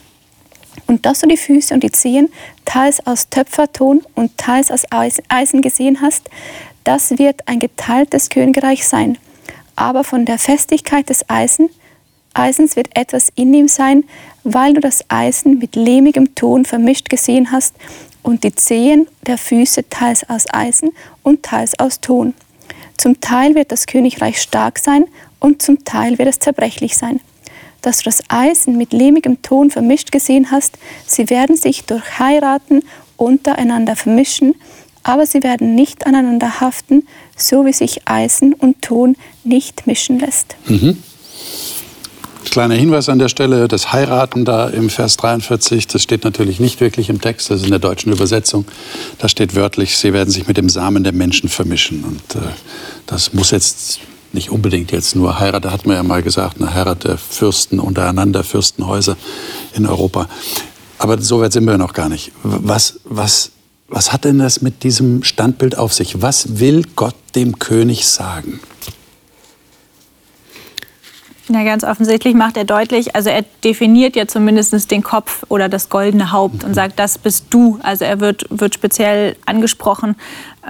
[0.88, 2.30] Und dass du die Füße und die Zehen
[2.66, 6.30] teils aus Töpferton und teils aus Eisen gesehen hast,
[6.84, 9.18] das wird ein geteiltes Königreich sein.
[9.76, 11.70] Aber von der Festigkeit des Eisen,
[12.34, 14.04] Eisens wird etwas in ihm sein,
[14.44, 17.76] weil du das Eisen mit lehmigem Ton vermischt gesehen hast
[18.24, 20.92] und die Zehen der Füße teils aus Eisen
[21.24, 22.34] und teils aus Ton.
[22.98, 25.06] Zum Teil wird das Königreich stark sein
[25.40, 27.20] und zum Teil wird es zerbrechlich sein.
[27.82, 32.84] Dass du das Eisen mit lehmigem Ton vermischt gesehen hast, sie werden sich durch Heiraten
[33.18, 34.56] untereinander vermischen,
[35.04, 40.56] aber sie werden nicht aneinander haften, so wie sich Eisen und Ton nicht mischen lässt.
[40.68, 41.02] Mhm.
[42.50, 46.82] Kleiner Hinweis an der Stelle, das Heiraten da im Vers 43, das steht natürlich nicht
[46.82, 48.66] wirklich im Text, das ist in der deutschen Übersetzung.
[49.20, 52.04] Da steht wörtlich, sie werden sich mit dem Samen der Menschen vermischen.
[52.04, 52.48] Und äh,
[53.06, 54.00] das muss jetzt
[54.34, 57.80] nicht unbedingt jetzt nur Heirat, da hat man ja mal gesagt, eine Heirat der Fürsten
[57.80, 59.18] untereinander, Fürstenhäuser
[59.74, 60.28] in Europa.
[60.98, 62.32] Aber so weit sind wir noch gar nicht.
[62.44, 63.52] Was, was,
[63.88, 66.22] was hat denn das mit diesem Standbild auf sich?
[66.22, 68.60] Was will Gott dem König sagen?
[71.54, 75.90] Ja, ganz offensichtlich macht er deutlich, also er definiert ja zumindest den Kopf oder das
[75.90, 77.78] goldene Haupt und sagt, das bist du.
[77.84, 80.16] Also er wird, wird speziell angesprochen.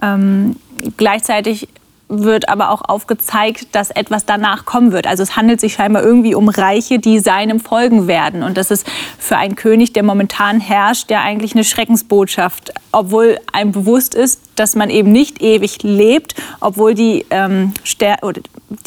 [0.02, 0.56] Ähm,
[0.98, 1.68] gleichzeitig
[2.08, 5.06] wird aber auch aufgezeigt, dass etwas danach kommen wird.
[5.06, 8.42] Also es handelt sich scheinbar irgendwie um Reiche, die seinem folgen werden.
[8.42, 8.88] Und das ist
[9.20, 12.74] für einen König, der momentan herrscht, ja eigentlich eine Schreckensbotschaft.
[12.92, 17.74] Obwohl einem bewusst ist, dass man eben nicht ewig lebt, obwohl die, ähm,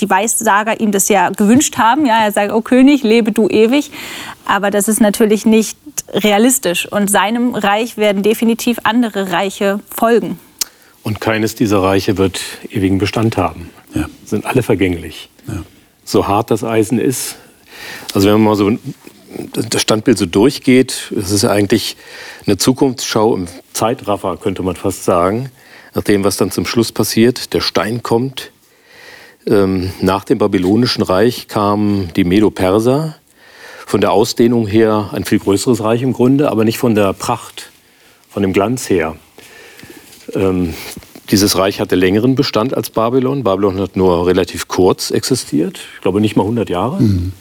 [0.01, 2.07] die Weissager ihm das ja gewünscht haben.
[2.07, 3.91] Ja, er sagt, oh König, lebe du ewig.
[4.47, 5.79] Aber das ist natürlich nicht
[6.13, 6.91] realistisch.
[6.91, 10.39] Und seinem Reich werden definitiv andere Reiche folgen.
[11.03, 13.71] Und keines dieser Reiche wird ewigen Bestand haben.
[13.95, 14.07] Ja.
[14.25, 15.29] Sind alle vergänglich.
[15.47, 15.63] Ja.
[16.05, 17.37] So hart das Eisen ist.
[18.15, 18.71] Also wenn man mal so
[19.53, 21.97] das Standbild so durchgeht, es ist eigentlich
[22.47, 25.51] eine Zukunftsschau im Zeitraffer, könnte man fast sagen.
[25.95, 28.51] Nach dem, was dann zum Schluss passiert, der Stein kommt.
[29.47, 33.17] Ähm, nach dem Babylonischen Reich kamen die Medo-Perser.
[33.87, 37.71] Von der Ausdehnung her ein viel größeres Reich im Grunde, aber nicht von der Pracht,
[38.31, 39.17] von dem Glanz her.
[40.35, 40.75] Ähm,
[41.31, 43.45] dieses Reich hatte längeren Bestand als Babylon.
[43.45, 47.03] Babylon hat nur relativ kurz existiert, ich glaube nicht mal 100 Jahre.
[47.03, 47.33] Mhm.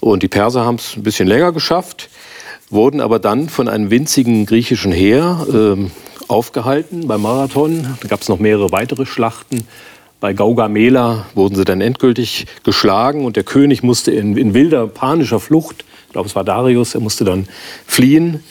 [0.00, 2.08] Und die Perser haben es ein bisschen länger geschafft,
[2.70, 5.90] wurden aber dann von einem winzigen griechischen Heer ähm,
[6.28, 7.96] aufgehalten beim Marathon.
[8.00, 9.66] Da gab es noch mehrere weitere Schlachten.
[10.20, 15.40] Bei Gaugamela wurden sie dann endgültig geschlagen und der König musste in, in wilder, panischer
[15.40, 17.48] Flucht, ich glaube es war Darius, er musste dann
[17.86, 18.42] fliehen.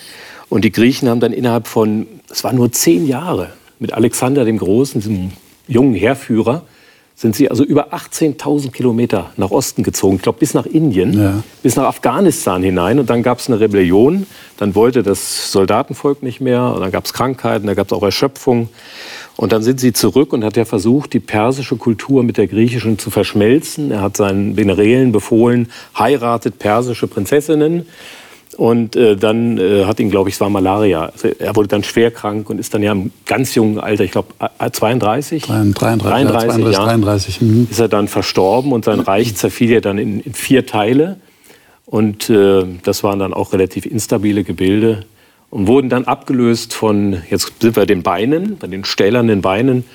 [0.50, 4.58] Und die Griechen haben dann innerhalb von, es waren nur zehn Jahre, mit Alexander dem
[4.58, 5.32] Großen, diesem
[5.68, 6.64] jungen Heerführer,
[7.20, 10.16] sind sie also über 18.000 Kilometer nach Osten gezogen.
[10.16, 11.44] Ich glaube, bis nach Indien, ja.
[11.62, 12.98] bis nach Afghanistan hinein.
[12.98, 14.26] Und dann gab es eine Rebellion.
[14.56, 16.64] Dann wollte das Soldatenvolk nicht mehr.
[16.74, 18.70] Und dann gab es Krankheiten, da gab es auch Erschöpfung.
[19.39, 22.99] Und dann sind sie zurück und hat er versucht, die persische Kultur mit der griechischen
[22.99, 23.89] zu verschmelzen.
[23.89, 27.86] Er hat seinen Generälen befohlen, heiratet persische Prinzessinnen.
[28.58, 31.06] Und äh, dann äh, hat ihn, glaube ich, es war Malaria.
[31.06, 34.12] Also er wurde dann schwer krank und ist dann ja im ganz jungen Alter, ich
[34.12, 34.34] glaube
[34.73, 37.67] 32, 33, 33, ja, 32 Jahren, 33, mhm.
[37.71, 41.15] ist er dann verstorben und sein Reich zerfiel ja dann in, in vier Teile.
[41.86, 45.06] Und äh, das waren dann auch relativ instabile Gebilde
[45.50, 49.86] und wurden dann abgelöst von, jetzt sind wir den Beinen, bei den stählernen Beinen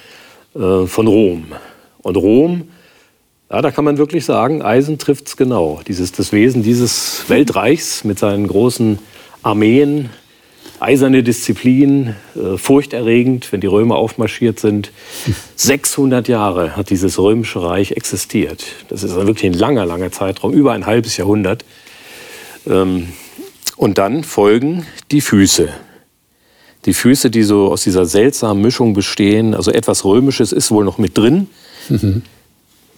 [0.54, 1.46] äh, von Rom.
[2.02, 2.68] Und Rom
[3.54, 5.80] ja, da kann man wirklich sagen, Eisen trifft es genau.
[5.86, 8.98] Dieses, das Wesen dieses Weltreichs mit seinen großen
[9.42, 10.10] Armeen,
[10.80, 14.90] eiserne Disziplin, äh, furchterregend, wenn die Römer aufmarschiert sind.
[15.54, 18.64] 600 Jahre hat dieses römische Reich existiert.
[18.88, 21.64] Das ist wirklich ein langer, langer Zeitraum, über ein halbes Jahrhundert.
[22.66, 23.08] Ähm,
[23.76, 25.68] und dann folgen die Füße.
[26.84, 30.98] Die Füße, die so aus dieser seltsamen Mischung bestehen, also etwas Römisches ist wohl noch
[30.98, 31.48] mit drin.
[31.88, 32.22] Mhm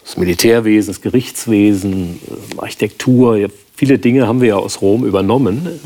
[0.07, 2.21] das Militärwesen, das Gerichtswesen,
[2.59, 3.49] Architektur.
[3.75, 5.81] Viele Dinge haben wir ja aus Rom übernommen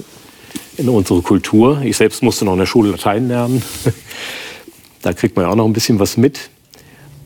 [0.76, 1.80] in unsere Kultur.
[1.82, 3.62] Ich selbst musste noch in der Schule Latein lernen.
[5.02, 6.50] da kriegt man ja auch noch ein bisschen was mit.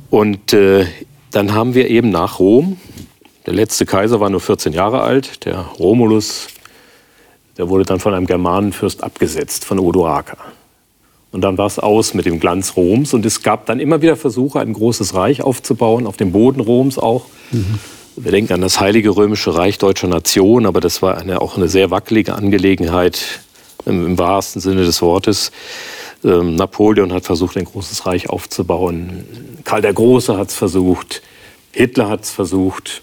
[0.09, 0.87] Und äh,
[1.33, 2.77] dann haben wir eben nach Rom,
[3.47, 6.47] der letzte Kaiser war nur 14 Jahre alt, der Romulus,
[7.57, 10.39] der wurde dann von einem Germanenfürst abgesetzt, von Odoaker.
[11.31, 13.13] Und dann war es aus mit dem Glanz Roms.
[13.13, 16.97] Und es gab dann immer wieder Versuche, ein großes Reich aufzubauen, auf dem Boden Roms
[16.97, 17.27] auch.
[17.51, 17.81] Mhm.
[18.17, 21.69] Wir denken an das Heilige Römische Reich deutscher Nation, aber das war eine, auch eine
[21.69, 23.41] sehr wackelige Angelegenheit
[23.85, 25.51] im, im wahrsten Sinne des Wortes.
[26.25, 29.25] Ähm, Napoleon hat versucht, ein großes Reich aufzubauen.
[29.65, 31.23] Karl der Große hat es versucht.
[31.73, 33.03] Hitler hat es versucht.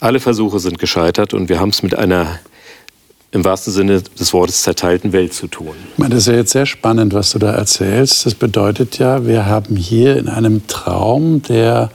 [0.00, 2.38] Alle Versuche sind gescheitert und wir haben es mit einer
[3.30, 5.74] im wahrsten Sinne des Wortes zerteilten Welt zu tun.
[5.92, 8.24] Ich meine, das ist ja jetzt sehr spannend, was du da erzählst.
[8.24, 11.90] Das bedeutet ja, wir haben hier in einem Traum, der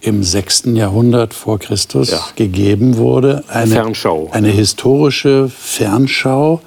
[0.00, 0.64] im 6.
[0.74, 2.20] Jahrhundert vor Christus ja.
[2.36, 4.30] gegeben wurde, eine, Fernschau.
[4.32, 6.60] eine historische Fernschau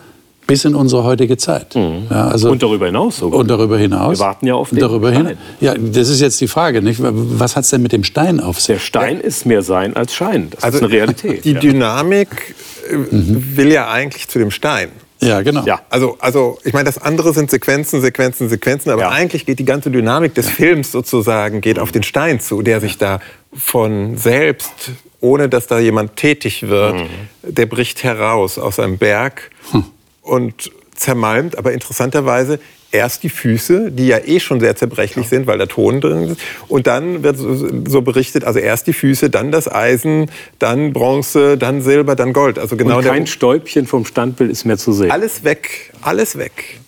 [0.49, 1.75] bis in unsere heutige Zeit.
[1.75, 2.07] Mhm.
[2.09, 3.39] Ja, also und darüber hinaus sogar.
[3.39, 4.19] Und darüber hinaus.
[4.19, 5.27] Wir warten ja auf den darüber Stein.
[5.27, 6.81] Hin, ja, das ist jetzt die Frage.
[6.81, 6.99] Nicht?
[7.01, 8.75] Was hat es denn mit dem Stein auf sich?
[8.75, 10.49] Der Stein ist mehr Sein als Schein.
[10.51, 11.45] Das also ist eine Realität.
[11.45, 12.55] Die Dynamik
[12.91, 13.55] mhm.
[13.55, 14.89] will ja eigentlich zu dem Stein.
[15.21, 15.65] Ja, genau.
[15.65, 15.81] Ja.
[15.89, 19.09] Also, also ich meine, das andere sind Sequenzen, Sequenzen, Sequenzen, aber ja.
[19.09, 20.53] eigentlich geht die ganze Dynamik des ja.
[20.53, 23.19] Films sozusagen geht auf den Stein zu, der sich da
[23.53, 27.07] von selbst, ohne dass da jemand tätig wird, mhm.
[27.43, 29.83] der bricht heraus aus einem Berg hm.
[30.29, 32.59] Und zermalmt, aber interessanterweise
[32.91, 35.29] erst die Füße, die ja eh schon sehr zerbrechlich ja.
[35.29, 36.41] sind, weil da Ton drin ist.
[36.67, 41.81] Und dann wird so berichtet, also erst die Füße, dann das Eisen, dann Bronze, dann
[41.81, 42.57] Silber, dann Gold.
[42.57, 45.11] Also genau Und kein Stäubchen vom Standbild ist mehr zu sehen.
[45.11, 46.79] Alles weg, alles weg.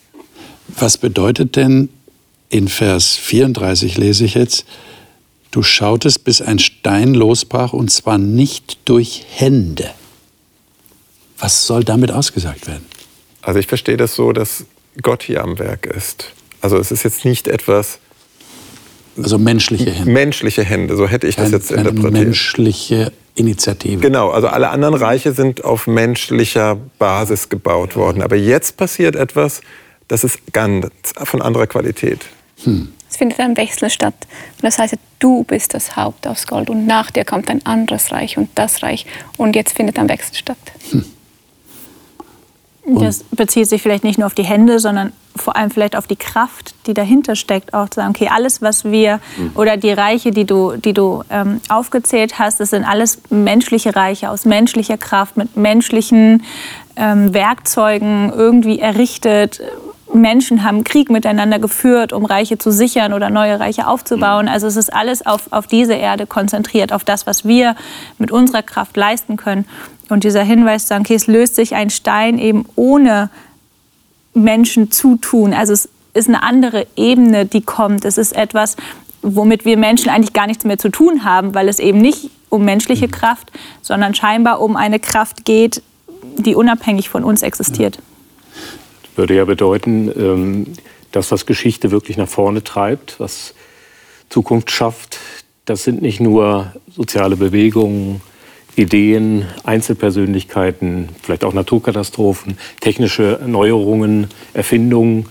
[0.80, 1.90] Was bedeutet denn
[2.50, 4.66] in Vers 34 lese ich jetzt,
[5.52, 9.92] Du schautest, bis ein Stein losbrach, und zwar nicht durch Hände.
[11.38, 12.86] Was soll damit ausgesagt werden?
[13.42, 14.66] Also ich verstehe das so, dass
[15.02, 16.32] Gott hier am Werk ist.
[16.62, 18.00] Also es ist jetzt nicht etwas
[19.18, 20.12] Also menschliche Hände.
[20.12, 22.26] menschliche Hände, so hätte ich das Kein- jetzt keine interpretiert.
[22.26, 24.02] menschliche Initiative.
[24.02, 28.22] Genau, also alle anderen Reiche sind auf menschlicher Basis gebaut worden.
[28.22, 29.62] Aber jetzt passiert etwas,
[30.08, 32.20] das ist ganz von anderer Qualität.
[33.10, 34.14] Es findet ein Wechsel statt.
[34.58, 38.12] Und das heißt, du bist das Haupt aus Gold und nach dir kommt ein anderes
[38.12, 39.06] Reich und das Reich.
[39.38, 40.58] Und jetzt findet ein Wechsel statt.
[43.00, 46.16] Das bezieht sich vielleicht nicht nur auf die Hände, sondern vor allem vielleicht auf die
[46.16, 49.20] Kraft, die dahinter steckt, auch zu sagen, okay, alles, was wir
[49.56, 54.30] oder die Reiche, die du, die du ähm, aufgezählt hast, das sind alles menschliche Reiche
[54.30, 56.44] aus menschlicher Kraft, mit menschlichen
[56.96, 59.62] ähm, Werkzeugen irgendwie errichtet.
[60.14, 64.48] Menschen haben Krieg miteinander geführt, um Reiche zu sichern oder neue Reiche aufzubauen.
[64.48, 67.76] Also es ist alles auf, auf diese Erde konzentriert, auf das, was wir
[68.18, 69.66] mit unserer Kraft leisten können.
[70.10, 73.30] Und dieser Hinweis, sagen, okay, es löst sich ein Stein eben ohne
[74.34, 75.54] Menschen zutun.
[75.54, 78.06] Also es ist eine andere Ebene, die kommt.
[78.06, 78.76] Es ist etwas,
[79.22, 82.66] womit wir Menschen eigentlich gar nichts mehr zu tun haben, weil es eben nicht um
[82.66, 85.82] menschliche Kraft, sondern scheinbar um eine Kraft geht,
[86.38, 88.00] die unabhängig von uns existiert.
[89.22, 90.66] Würde ja bedeuten, ähm,
[91.12, 93.54] dass was Geschichte wirklich nach vorne treibt, was
[94.30, 95.20] Zukunft schafft.
[95.66, 98.22] Das sind nicht nur soziale Bewegungen,
[98.76, 105.28] Ideen, Einzelpersönlichkeiten, vielleicht auch Naturkatastrophen, technische Neuerungen, Erfindungen,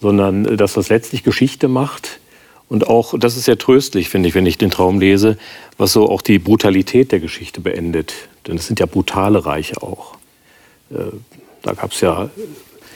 [0.00, 2.20] sondern äh, das, was letztlich Geschichte macht.
[2.68, 5.38] Und auch, das ist sehr tröstlich, finde ich, wenn ich den Traum lese,
[5.76, 8.14] was so auch die Brutalität der Geschichte beendet.
[8.46, 10.16] Denn es sind ja brutale Reiche auch.
[10.92, 11.18] Äh,
[11.62, 12.28] Da gab es ja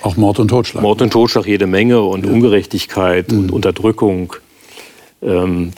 [0.03, 0.83] Auch Mord und Totschlag.
[0.83, 4.35] Mord und Totschlag jede Menge und Ungerechtigkeit und Unterdrückung.
[5.23, 5.73] Ähm,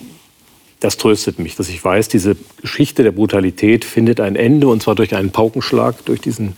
[0.80, 4.94] das tröstet mich, dass ich weiß, diese Geschichte der Brutalität findet ein Ende und zwar
[4.94, 6.56] durch einen Paukenschlag, durch diesen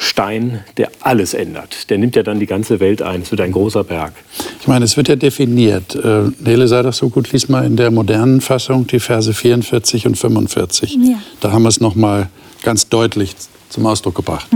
[0.00, 1.90] Stein, der alles ändert.
[1.90, 3.22] Der nimmt ja dann die ganze Welt ein.
[3.22, 4.12] Es wird ein großer Berg.
[4.60, 5.96] Ich meine, es wird ja definiert.
[5.96, 10.06] Äh, Nele, sei doch so gut, lies mal in der modernen Fassung die Verse 44
[10.06, 10.94] und 45.
[10.94, 11.20] Ja.
[11.40, 12.28] Da haben wir es noch mal
[12.62, 13.34] ganz deutlich
[13.68, 14.46] zum Ausdruck gebracht.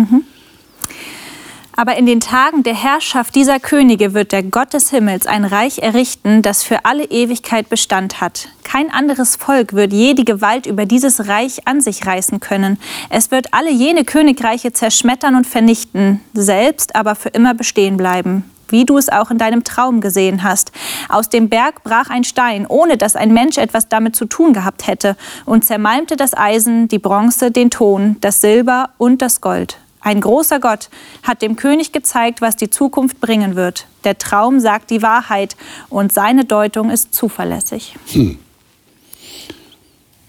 [1.74, 5.78] Aber in den Tagen der Herrschaft dieser Könige wird der Gott des Himmels ein Reich
[5.78, 8.48] errichten, das für alle Ewigkeit Bestand hat.
[8.62, 12.78] Kein anderes Volk wird je die Gewalt über dieses Reich an sich reißen können.
[13.08, 18.44] Es wird alle jene Königreiche zerschmettern und vernichten, selbst aber für immer bestehen bleiben.
[18.68, 20.72] Wie du es auch in deinem Traum gesehen hast.
[21.11, 24.87] Aus dem Berg brach ein Stein, ohne dass ein Mensch etwas damit zu tun gehabt
[24.87, 29.78] hätte, und zermalmte das Eisen, die Bronze, den Ton, das Silber und das Gold.
[30.02, 30.90] Ein großer Gott
[31.22, 33.86] hat dem König gezeigt, was die Zukunft bringen wird.
[34.04, 35.56] Der Traum sagt die Wahrheit
[35.88, 37.94] und seine Deutung ist zuverlässig.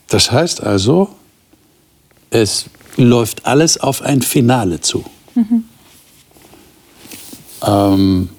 [0.08, 1.10] Das heißt also,
[2.30, 2.66] es
[2.98, 5.04] läuft alles auf ein Finale zu.
[7.66, 8.30] Ähm,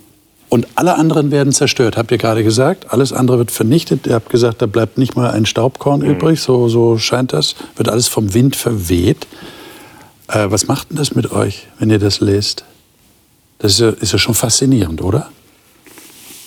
[0.48, 2.92] und alle anderen werden zerstört, habt ihr gerade gesagt.
[2.92, 4.06] Alles andere wird vernichtet.
[4.06, 6.40] Ihr habt gesagt, da bleibt nicht mal ein Staubkorn übrig.
[6.40, 7.56] So, so scheint das.
[7.74, 9.26] Wird alles vom Wind verweht.
[10.28, 12.64] Äh, was macht denn das mit euch, wenn ihr das lest?
[13.58, 15.30] Das ist ja, ist ja schon faszinierend, oder?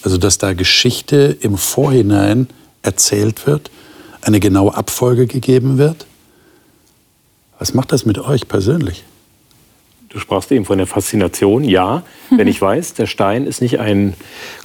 [0.03, 2.47] Also, dass da Geschichte im Vorhinein
[2.81, 3.71] erzählt wird,
[4.21, 6.05] eine genaue Abfolge gegeben wird.
[7.59, 9.03] Was macht das mit euch persönlich?
[10.09, 11.63] Du sprachst eben von der Faszination.
[11.63, 14.13] Ja, wenn ich weiß, der Stein ist nicht ein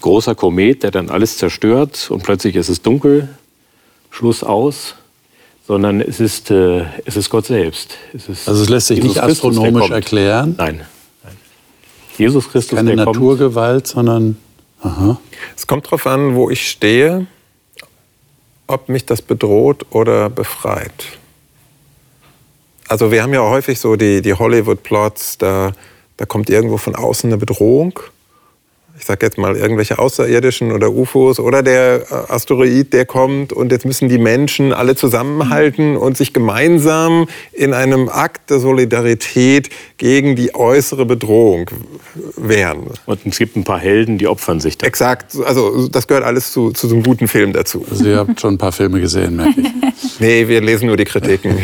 [0.01, 3.29] großer Komet, der dann alles zerstört und plötzlich ist es dunkel,
[4.11, 4.95] Schluss aus,
[5.67, 7.97] sondern es ist, äh, es ist Gott selbst.
[8.13, 10.55] Es ist Also es lässt sich Jesus nicht Christus, astronomisch erklären.
[10.59, 10.83] Nein,
[11.23, 11.37] nein.
[12.19, 13.17] Jesus Christus, Keine der kommt.
[13.17, 14.37] Naturgewalt, sondern
[14.81, 15.19] aha.
[15.57, 17.27] Es kommt darauf an, wo ich stehe,
[18.67, 21.05] ob mich das bedroht oder befreit.
[22.89, 25.73] Also wir haben ja häufig so die, die Hollywood-Plots, da,
[26.17, 27.99] da kommt irgendwo von außen eine Bedrohung.
[28.99, 33.73] Ich sage jetzt mal irgendwelche Außerirdischen oder UFOs oder der äh, Asteroid, der kommt und
[33.73, 40.37] jetzt müssen die Menschen alle zusammenhalten und sich gemeinsam in einem Akt der Solidarität gegen
[40.37, 41.71] die äußere Bedrohung
[42.37, 42.89] wehren.
[43.07, 44.87] Und es gibt ein paar Helden, die opfern sich da.
[44.87, 47.85] Exakt, also das gehört alles zu, zu so einem guten Film dazu.
[47.91, 49.69] Also ihr habt schon ein paar Filme gesehen, merke ich.
[50.19, 51.59] Nee, wir lesen nur die Kritiken.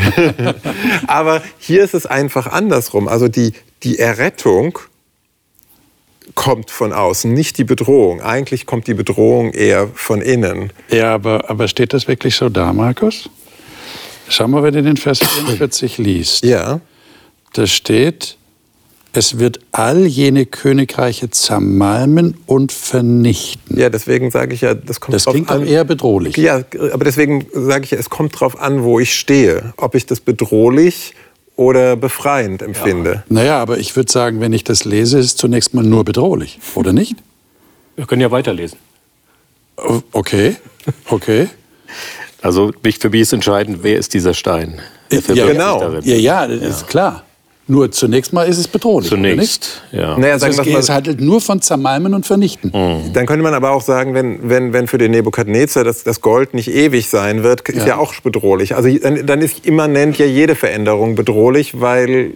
[1.07, 3.07] Aber hier ist es einfach andersrum.
[3.07, 4.79] Also die, die Errettung
[6.39, 8.21] kommt von außen, nicht die Bedrohung.
[8.21, 10.71] Eigentlich kommt die Bedrohung eher von innen.
[10.89, 13.29] Ja, aber, aber steht das wirklich so da, Markus?
[14.29, 16.45] Schau mal, wenn du den Vers 44 liest.
[16.45, 16.79] Ja,
[17.51, 18.37] Da steht,
[19.11, 23.77] es wird all jene Königreiche zermalmen und vernichten.
[23.77, 25.61] Ja, deswegen sage ich ja, das kommt Das drauf klingt an.
[25.65, 26.37] doch eher bedrohlich.
[26.37, 26.63] Ja,
[26.93, 29.73] aber deswegen sage ich ja, es kommt drauf an, wo ich stehe.
[29.75, 31.15] Ob ich das bedrohlich
[31.59, 33.25] oder befreiend empfinde.
[33.27, 36.57] Naja, aber ich würde sagen, wenn ich das lese, ist es zunächst mal nur bedrohlich,
[36.73, 37.17] oder nicht?
[37.97, 38.79] Wir können ja weiterlesen.
[40.13, 40.55] Okay,
[41.09, 41.49] okay.
[42.41, 44.79] Also mich, für mich ist entscheidend, wer ist dieser Stein?
[45.11, 45.99] Ja, genau.
[45.99, 47.25] Ja, ja, das ist klar.
[47.69, 49.11] Nur zunächst mal ist es bedrohlich.
[49.11, 49.35] oder nicht?
[49.35, 50.17] Zunächst, ja.
[50.17, 52.71] Naja, Also sagen es, es handelt nur von Zermalmen und Vernichten.
[52.71, 56.55] Dann könnte man aber auch sagen, wenn, wenn, wenn für den Nebukadnezar das, das Gold
[56.55, 57.87] nicht ewig sein wird, ist Ja.
[57.89, 58.75] ja, auch bedrohlich.
[58.75, 62.33] Also dann, dann ist immanent ja jede Veränderung bedrohlich, weil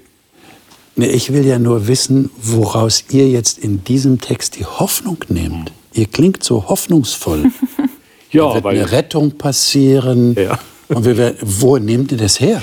[0.95, 5.71] Nee, ich will ja nur wissen, woraus ihr jetzt in diesem Text die Hoffnung nehmt.
[5.93, 7.45] Ihr klingt so hoffnungsvoll.
[8.31, 10.35] ja, wird weil eine Rettung passieren.
[10.35, 10.59] Ja.
[10.89, 12.61] Und wir werden, wo nehmt ihr das her?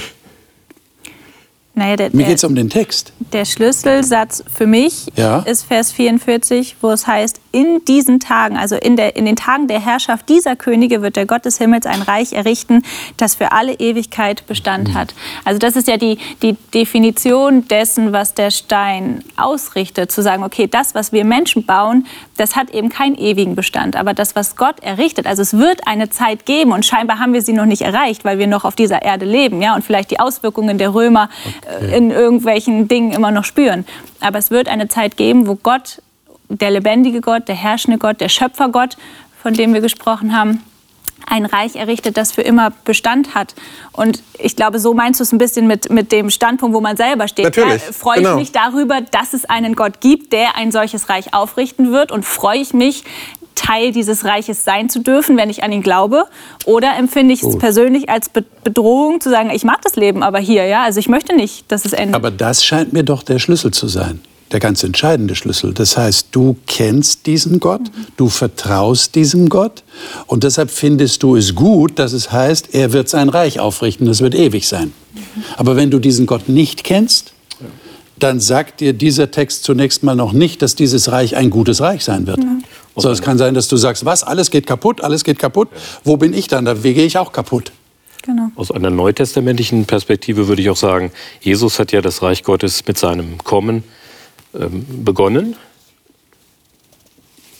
[1.73, 3.13] Naja, der, Mir geht es um den Text.
[3.33, 5.39] der Schlüsselsatz für mich Ja.
[5.41, 9.69] ist Vers 44, wo es heißt, in diesen Tagen, also in, der, in den Tagen
[9.69, 12.83] der Herrschaft dieser Könige wird der Gott des Himmels ein Reich errichten,
[13.17, 15.15] das für alle Ewigkeit Bestand hat.
[15.45, 20.67] Also das ist ja die, die Definition dessen, was der Stein ausrichtet, zu sagen, okay,
[20.67, 22.07] das, was wir Menschen bauen,
[22.41, 23.97] das hat eben keinen ewigen Bestand.
[23.97, 27.43] Aber das, was Gott errichtet, also es wird eine Zeit geben und scheinbar haben wir
[27.43, 30.19] sie noch nicht erreicht, weil wir noch auf dieser Erde leben, ja, und vielleicht die
[30.19, 31.29] Auswirkungen der Römer
[31.83, 33.85] äh, in irgendwelchen Dingen immer noch spüren.
[34.21, 36.01] Aber es wird eine Zeit geben, wo Gott,
[36.49, 38.97] der lebendige Gott, der herrschende Gott, der Schöpfergott,
[39.43, 40.63] von dem wir gesprochen haben,
[41.27, 43.55] ein Reich errichtet, das für immer Bestand hat.
[43.93, 46.97] Und ich glaube, so meinst du es ein bisschen mit, mit dem Standpunkt, wo man
[46.97, 47.45] selber steht.
[47.47, 48.31] Natürlich, Ja, freue genau.
[48.33, 52.13] ich mich darüber, dass es einen Gott gibt, der ein solches Reich aufrichten wird?
[52.13, 53.05] Und freue ich mich,
[53.55, 56.25] Teil dieses Reiches sein zu dürfen, wenn ich an ihn glaube?
[56.65, 60.39] Oder empfinde ich es persönlich als Be Bedrohung, zu sagen, ich mag das Leben aber
[60.39, 60.83] hier, ja?
[60.83, 62.15] Also ich möchte nicht, dass es endet.
[62.15, 64.21] Aber das scheint mir doch der Schlüssel zu sein.
[64.53, 65.73] Der ganz entscheidende Schlüssel.
[65.73, 67.83] Das heißt, du kennst diesen Gott,
[68.17, 69.85] du vertraust diesem Gott
[70.27, 74.21] und deshalb findest du es gut, dass es heißt, er wird sein Reich aufrichten, das
[74.21, 74.93] wird ewig sein.
[75.57, 77.33] Aber wenn du diesen Gott nicht kennst,
[78.19, 82.05] dann sagt dir dieser Text zunächst mal noch nicht, dass dieses Reich ein gutes Reich
[82.05, 82.41] sein wird.
[82.97, 85.69] So, es kann sein, dass du sagst, was, alles geht kaputt, alles geht kaputt.
[86.05, 86.65] Wo bin ich dann?
[86.65, 87.73] Da gehe ich auch kaputt.
[88.23, 88.51] genau.
[88.57, 92.99] Aus einer neutestamentlichen Perspektive würde ich auch sagen, Jesus hat ja das Reich Gottes mit
[92.99, 93.85] seinem Kommen
[94.55, 95.57] ähm, begonnen.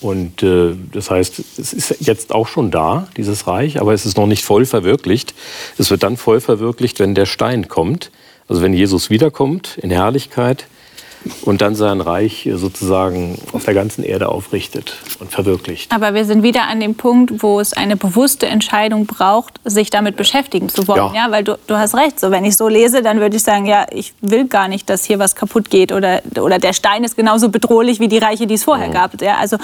[0.01, 4.17] Und äh, das heißt, es ist jetzt auch schon da, dieses Reich, aber es ist
[4.17, 5.35] noch nicht voll verwirklicht.
[5.77, 8.11] Es wird dann voll verwirklicht, wenn der Stein kommt.
[8.49, 10.67] Also wenn Jesus wiederkommt in Herrlichkeit
[11.43, 15.93] und dann sein Reich sozusagen auf der ganzen Erde aufrichtet und verwirklicht.
[15.93, 20.17] Aber wir sind wieder an dem Punkt, wo es eine bewusste Entscheidung braucht, sich damit
[20.17, 21.15] beschäftigen zu wollen.
[21.15, 21.27] Ja.
[21.27, 21.31] Ja.
[21.31, 22.19] weil du, du hast recht.
[22.19, 25.05] So, wenn ich so lese, dann würde ich sagen, ja, ich will gar nicht, dass
[25.05, 25.93] hier was kaputt geht.
[25.93, 29.21] Oder, oder der Stein ist genauso bedrohlich wie die Reiche, die es vorher gab.
[29.21, 29.59] Ja, also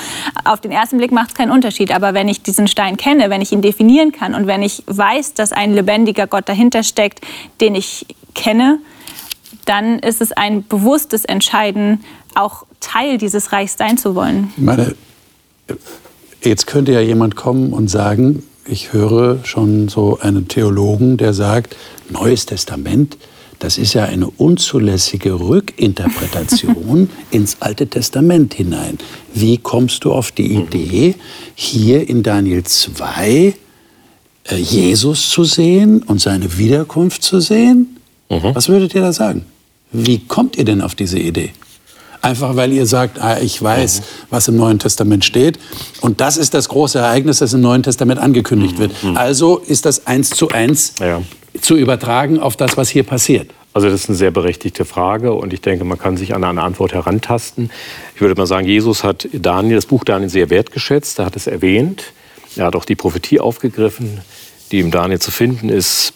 [0.45, 1.95] auf den ersten Blick macht es keinen Unterschied.
[1.95, 5.35] Aber wenn ich diesen Stein kenne, wenn ich ihn definieren kann und wenn ich weiß,
[5.35, 7.21] dass ein lebendiger Gott dahinter steckt,
[7.61, 8.79] den ich kenne,
[9.64, 14.53] dann ist es ein bewusstes Entscheiden, auch Teil dieses Reichs sein zu wollen.
[14.57, 14.94] Ich meine,
[16.42, 21.76] jetzt könnte ja jemand kommen und sagen, ich höre schon so einen Theologen, der sagt,
[22.09, 23.16] Neues Testament,
[23.59, 28.99] das ist ja eine unzulässige Rückinterpretation ins Alte Testament hinein.
[29.32, 31.14] Wie kommst du auf die Idee,
[31.55, 33.55] hier in Daniel 2
[34.44, 37.97] äh, Jesus zu sehen und seine Wiederkunft zu sehen?
[38.29, 39.47] Was würdet ihr da sagen?
[39.93, 41.51] Wie kommt ihr denn auf diese Idee?
[42.22, 45.59] Einfach weil ihr sagt, ah, ich weiß, was im Neuen Testament steht.
[46.01, 48.93] Und das ist das große Ereignis, das im Neuen Testament angekündigt wird.
[49.14, 51.22] Also ist das eins zu eins Ja.
[51.61, 53.51] zu übertragen auf das, was hier passiert.
[53.74, 56.62] Also das ist eine sehr berechtigte Frage und ich denke, man kann sich an eine
[56.62, 57.70] Antwort herantasten.
[58.14, 61.47] Ich würde mal sagen, Jesus hat Daniel, das Buch Daniel sehr wertgeschätzt, er hat es
[61.47, 62.03] erwähnt.
[62.57, 64.22] Er hat auch die Prophetie aufgegriffen,
[64.72, 66.14] die im Daniel zu finden ist,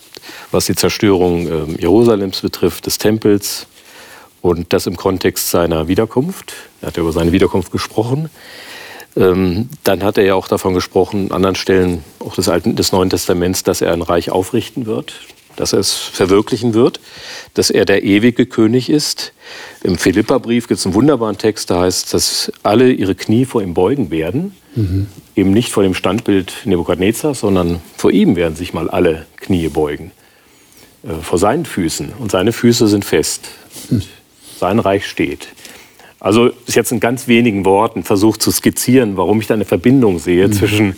[0.51, 3.67] was die Zerstörung ähm, Jerusalems betrifft, des Tempels
[4.41, 6.53] und das im Kontext seiner Wiederkunft.
[6.81, 8.29] Er hat ja über seine Wiederkunft gesprochen.
[9.15, 12.91] Ähm, dann hat er ja auch davon gesprochen, an anderen Stellen auch des, Alten, des
[12.91, 15.13] Neuen Testaments, dass er ein Reich aufrichten wird,
[15.61, 16.99] dass er es verwirklichen wird,
[17.53, 19.33] dass er der ewige König ist.
[19.83, 23.73] Im Philipperbrief gibt es einen wunderbaren Text, da heißt, dass alle ihre Knie vor ihm
[23.73, 24.55] beugen werden.
[25.35, 30.11] Eben nicht vor dem Standbild Nebukadnezar, sondern vor ihm werden sich mal alle Knie beugen.
[31.03, 32.13] Äh, vor seinen Füßen.
[32.19, 33.49] Und seine Füße sind fest.
[34.59, 35.47] Sein Reich steht.
[36.19, 40.19] Also ist jetzt in ganz wenigen Worten versucht zu skizzieren, warum ich da eine Verbindung
[40.19, 40.95] sehe zwischen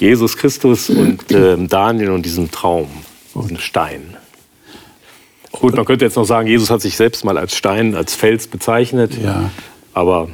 [0.00, 2.88] Jesus Christus und ähm, Daniel und diesem Traum,
[3.34, 4.16] diesem Stein.
[5.52, 8.46] Gut, man könnte jetzt noch sagen, Jesus hat sich selbst mal als Stein, als Fels
[8.46, 9.12] bezeichnet.
[9.22, 9.50] Ja.
[9.92, 10.28] Aber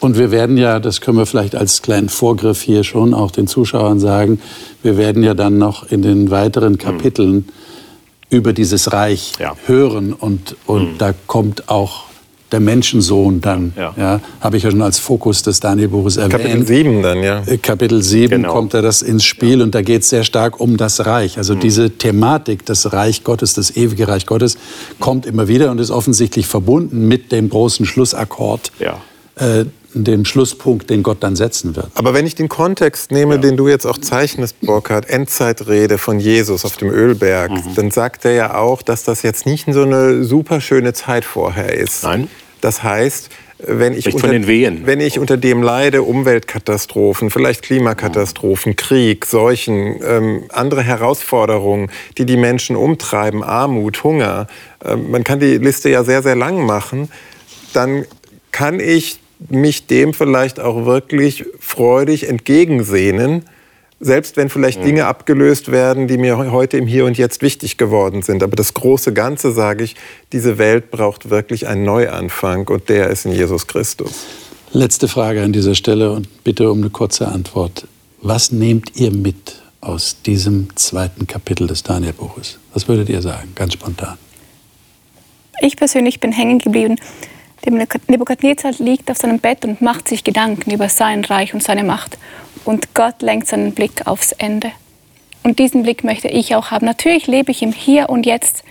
[0.00, 3.46] Und wir werden ja, das können wir vielleicht als kleinen Vorgriff hier schon auch den
[3.46, 4.40] Zuschauern sagen,
[4.82, 7.48] wir werden ja dann noch in den weiteren Kapiteln
[8.28, 9.54] über dieses Reich Ja.
[9.66, 12.04] hören und, und da kommt auch
[12.52, 13.94] der Menschensohn dann, ja.
[13.96, 14.20] Ja.
[14.40, 16.32] habe ich ja schon als Fokus des Danielbuches erwähnt.
[16.42, 17.42] Kapitel 7 dann, ja.
[17.46, 18.52] Äh, Kapitel 7 Genau.
[18.52, 21.36] kommt da das ins Spiel und da geht es sehr stark um das Reich.
[21.36, 21.40] Mhm.
[21.40, 24.58] Also diese Thematik, das Reich Gottes, das ewige Reich Gottes,
[25.00, 28.98] kommt immer wieder und ist offensichtlich verbunden mit dem großen Schlussakkord, Ja.
[29.36, 31.88] äh, dem Schlusspunkt, den Gott dann setzen wird.
[31.94, 36.64] Aber wenn ich den Kontext nehme, den du jetzt auch zeichnest, Burkhard, Endzeitrede von Jesus
[36.64, 40.62] auf dem Ölberg, dann sagt er ja auch, dass das jetzt nicht so eine super
[40.62, 42.04] schöne Zeit vorher ist.
[42.04, 42.28] Nein.
[42.62, 44.06] Das heißt, wenn ich,
[44.46, 44.82] Wehen.
[44.86, 52.36] wenn ich unter dem leide, Umweltkatastrophen, vielleicht Klimakatastrophen, Krieg, Seuchen, ähm, andere Herausforderungen, die die
[52.36, 54.46] Menschen umtreiben, Armut, Hunger,
[54.84, 57.10] ähm, man kann die Liste ja sehr, sehr lang machen,
[57.72, 58.04] dann
[58.52, 63.44] kann ich mich dem vielleicht auch wirklich freudig entgegensehnen,
[64.02, 68.22] selbst wenn vielleicht Dinge abgelöst werden, die mir heute im Hier und Jetzt wichtig geworden
[68.22, 68.42] sind.
[68.42, 69.94] Aber das große Ganze, sage ich,
[70.32, 74.26] diese Welt braucht wirklich einen Neuanfang und der ist in Jesus Christus.
[74.72, 77.86] Letzte Frage an dieser Stelle und bitte um eine kurze Antwort.
[78.20, 82.58] Was nehmt ihr mit aus diesem zweiten Kapitel des Danielbuches?
[82.74, 84.18] Was würdet ihr sagen, ganz spontan?
[85.60, 86.96] Ich persönlich bin hängen geblieben.
[88.08, 92.18] Nebukadnezar liegt auf seinem Bett und macht sich Gedanken über sein Reich und seine Macht.
[92.64, 94.72] Und Gott lenkt seinen Blick aufs Ende.
[95.42, 96.86] Und diesen Blick möchte ich auch haben.
[96.86, 98.62] Natürlich lebe ich im Hier und Jetzt,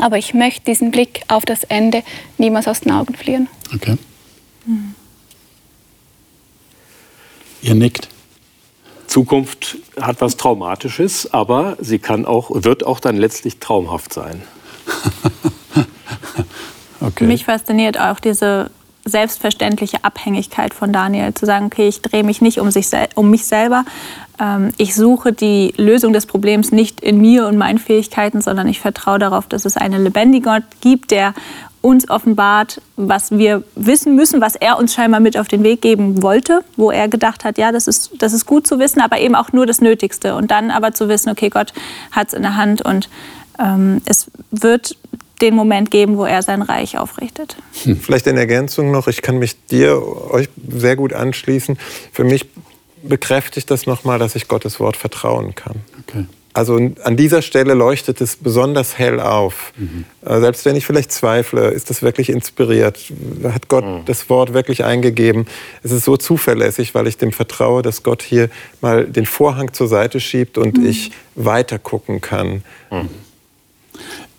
[0.00, 2.02] aber ich möchte diesen Blick auf das Ende
[2.38, 3.48] niemals aus den Augen verlieren.
[3.74, 3.96] Okay.
[7.62, 8.08] Ihr nickt.
[9.06, 14.42] Zukunft hat was Traumatisches, aber sie kann auch, wird auch dann letztlich traumhaft sein.
[17.04, 17.26] Okay.
[17.26, 18.70] Mich fasziniert auch diese
[19.04, 23.46] selbstverständliche Abhängigkeit von Daniel, zu sagen, okay, ich drehe mich nicht um, sich um mich
[23.46, 23.84] selber,
[24.40, 28.80] ähm, ich suche die Lösung des Problems nicht in mir und meinen Fähigkeiten, sondern ich
[28.80, 31.34] vertraue darauf, dass es einen lebendigen Gott gibt, der
[31.80, 36.22] uns offenbart, was wir wissen müssen, was er uns scheinbar mit auf den Weg geben
[36.22, 39.34] wollte, wo er gedacht hat, ja, das ist, das ist gut zu wissen, aber eben
[39.34, 40.36] auch nur das Nötigste.
[40.36, 41.72] Und dann aber zu wissen, okay, Gott
[42.12, 43.08] hat es in der Hand und
[43.58, 44.96] ähm, es wird
[45.42, 47.56] den Moment geben, wo er sein Reich aufrichtet.
[48.00, 51.76] Vielleicht in Ergänzung noch, ich kann mich dir, euch sehr gut anschließen.
[52.12, 52.46] Für mich
[53.02, 55.76] bekräftigt das nochmal, dass ich Gottes Wort vertrauen kann.
[56.08, 56.26] okay.
[56.54, 59.72] Also an dieser Stelle leuchtet es besonders hell auf.
[60.22, 63.00] Äh, Selbst wenn ich vielleicht zweifle, ist das wirklich inspiriert.
[63.44, 65.46] Hat Gott das Wort wirklich eingegeben?
[65.82, 68.50] Es ist so zuverlässig, weil ich dem vertraue, dass Gott hier
[68.82, 72.62] mal den Vorhang zur Seite schiebt und ich weiter gucken kann.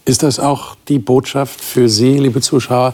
[0.06, 2.94] Ist das auch die Botschaft für Sie, liebe Zuschauer?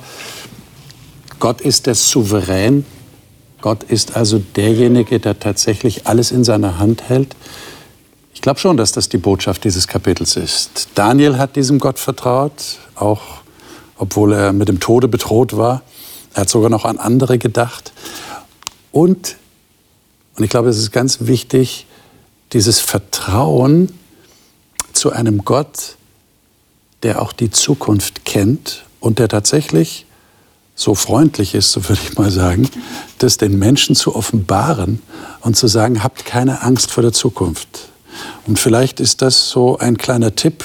[1.40, 2.86] Gott ist der Souverän.
[3.62, 7.36] Gott ist also derjenige, der tatsächlich alles in seiner Hand hält.
[8.34, 10.90] Ich glaube schon, dass das die Botschaft dieses Kapitels ist.
[10.96, 13.22] Daniel hat diesem Gott vertraut, auch
[13.98, 15.82] obwohl er mit dem Tode bedroht war.
[16.36, 17.92] Er hat sogar noch an andere gedacht.
[18.92, 19.36] Und,
[20.38, 21.88] und ich glaube, es ist ganz wichtig,
[22.54, 23.92] dieses Vertrauen
[24.94, 25.98] zu einem Gott,
[27.04, 30.06] der auch die Zukunft kennt und der tatsächlich
[30.76, 32.70] so freundlich ist, so würde ich mal sagen,
[33.18, 35.02] das den Menschen zu offenbaren
[35.42, 37.90] und zu sagen, habt keine Angst vor der Zukunft.
[38.48, 40.64] Und vielleicht ist das so ein kleiner Tipp,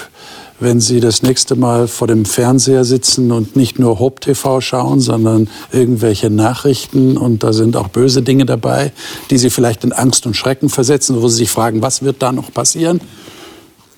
[0.60, 5.00] wenn Sie das nächste Mal vor dem Fernseher sitzen und nicht nur Hope TV schauen,
[5.00, 8.92] sondern irgendwelche Nachrichten und da sind auch böse Dinge dabei,
[9.30, 12.30] die Sie vielleicht in Angst und Schrecken versetzen, wo Sie sich fragen, was wird da
[12.30, 13.00] noch passieren?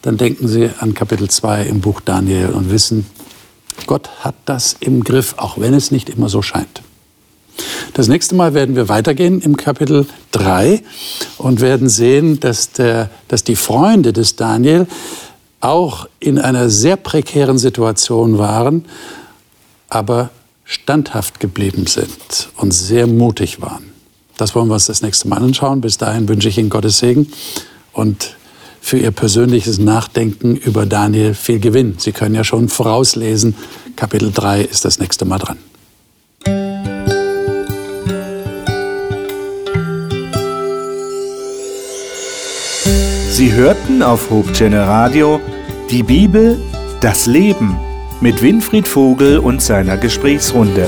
[0.07, 3.07] Dann denken Sie an Kapitel 2 im Buch Daniel und wissen,
[3.89, 6.83] Gott hat das im Griff, auch wenn es nicht immer so scheint.
[7.93, 10.81] Das nächste Mal werden wir weitergehen im Kapitel 3
[11.39, 14.87] und werden sehen, dass, der, dass die Freunde des Daniel
[15.59, 18.85] auch in einer sehr prekären Situation waren,
[19.89, 20.31] aber
[20.63, 23.91] standhaft geblieben sind und sehr mutig waren.
[24.37, 25.81] Das wollen wir uns das nächste Mal anschauen.
[25.81, 27.33] Bis dahin wünsche ich Ihnen Gottes Segen
[27.93, 28.37] und
[28.87, 31.97] für Ihr persönliches Nachdenken über Daniel viel Gewinn.
[31.99, 33.57] Sie können ja schon vorauslesen,
[33.97, 35.59] Kapitel 3 ist das nächste Mal dran.
[43.33, 45.41] Sie hörten auf Hope Channel Radio
[45.91, 46.57] die Bibel,
[47.01, 47.77] das Leben
[48.21, 50.87] mit Winfried Vogel und seiner Gesprächsrunde.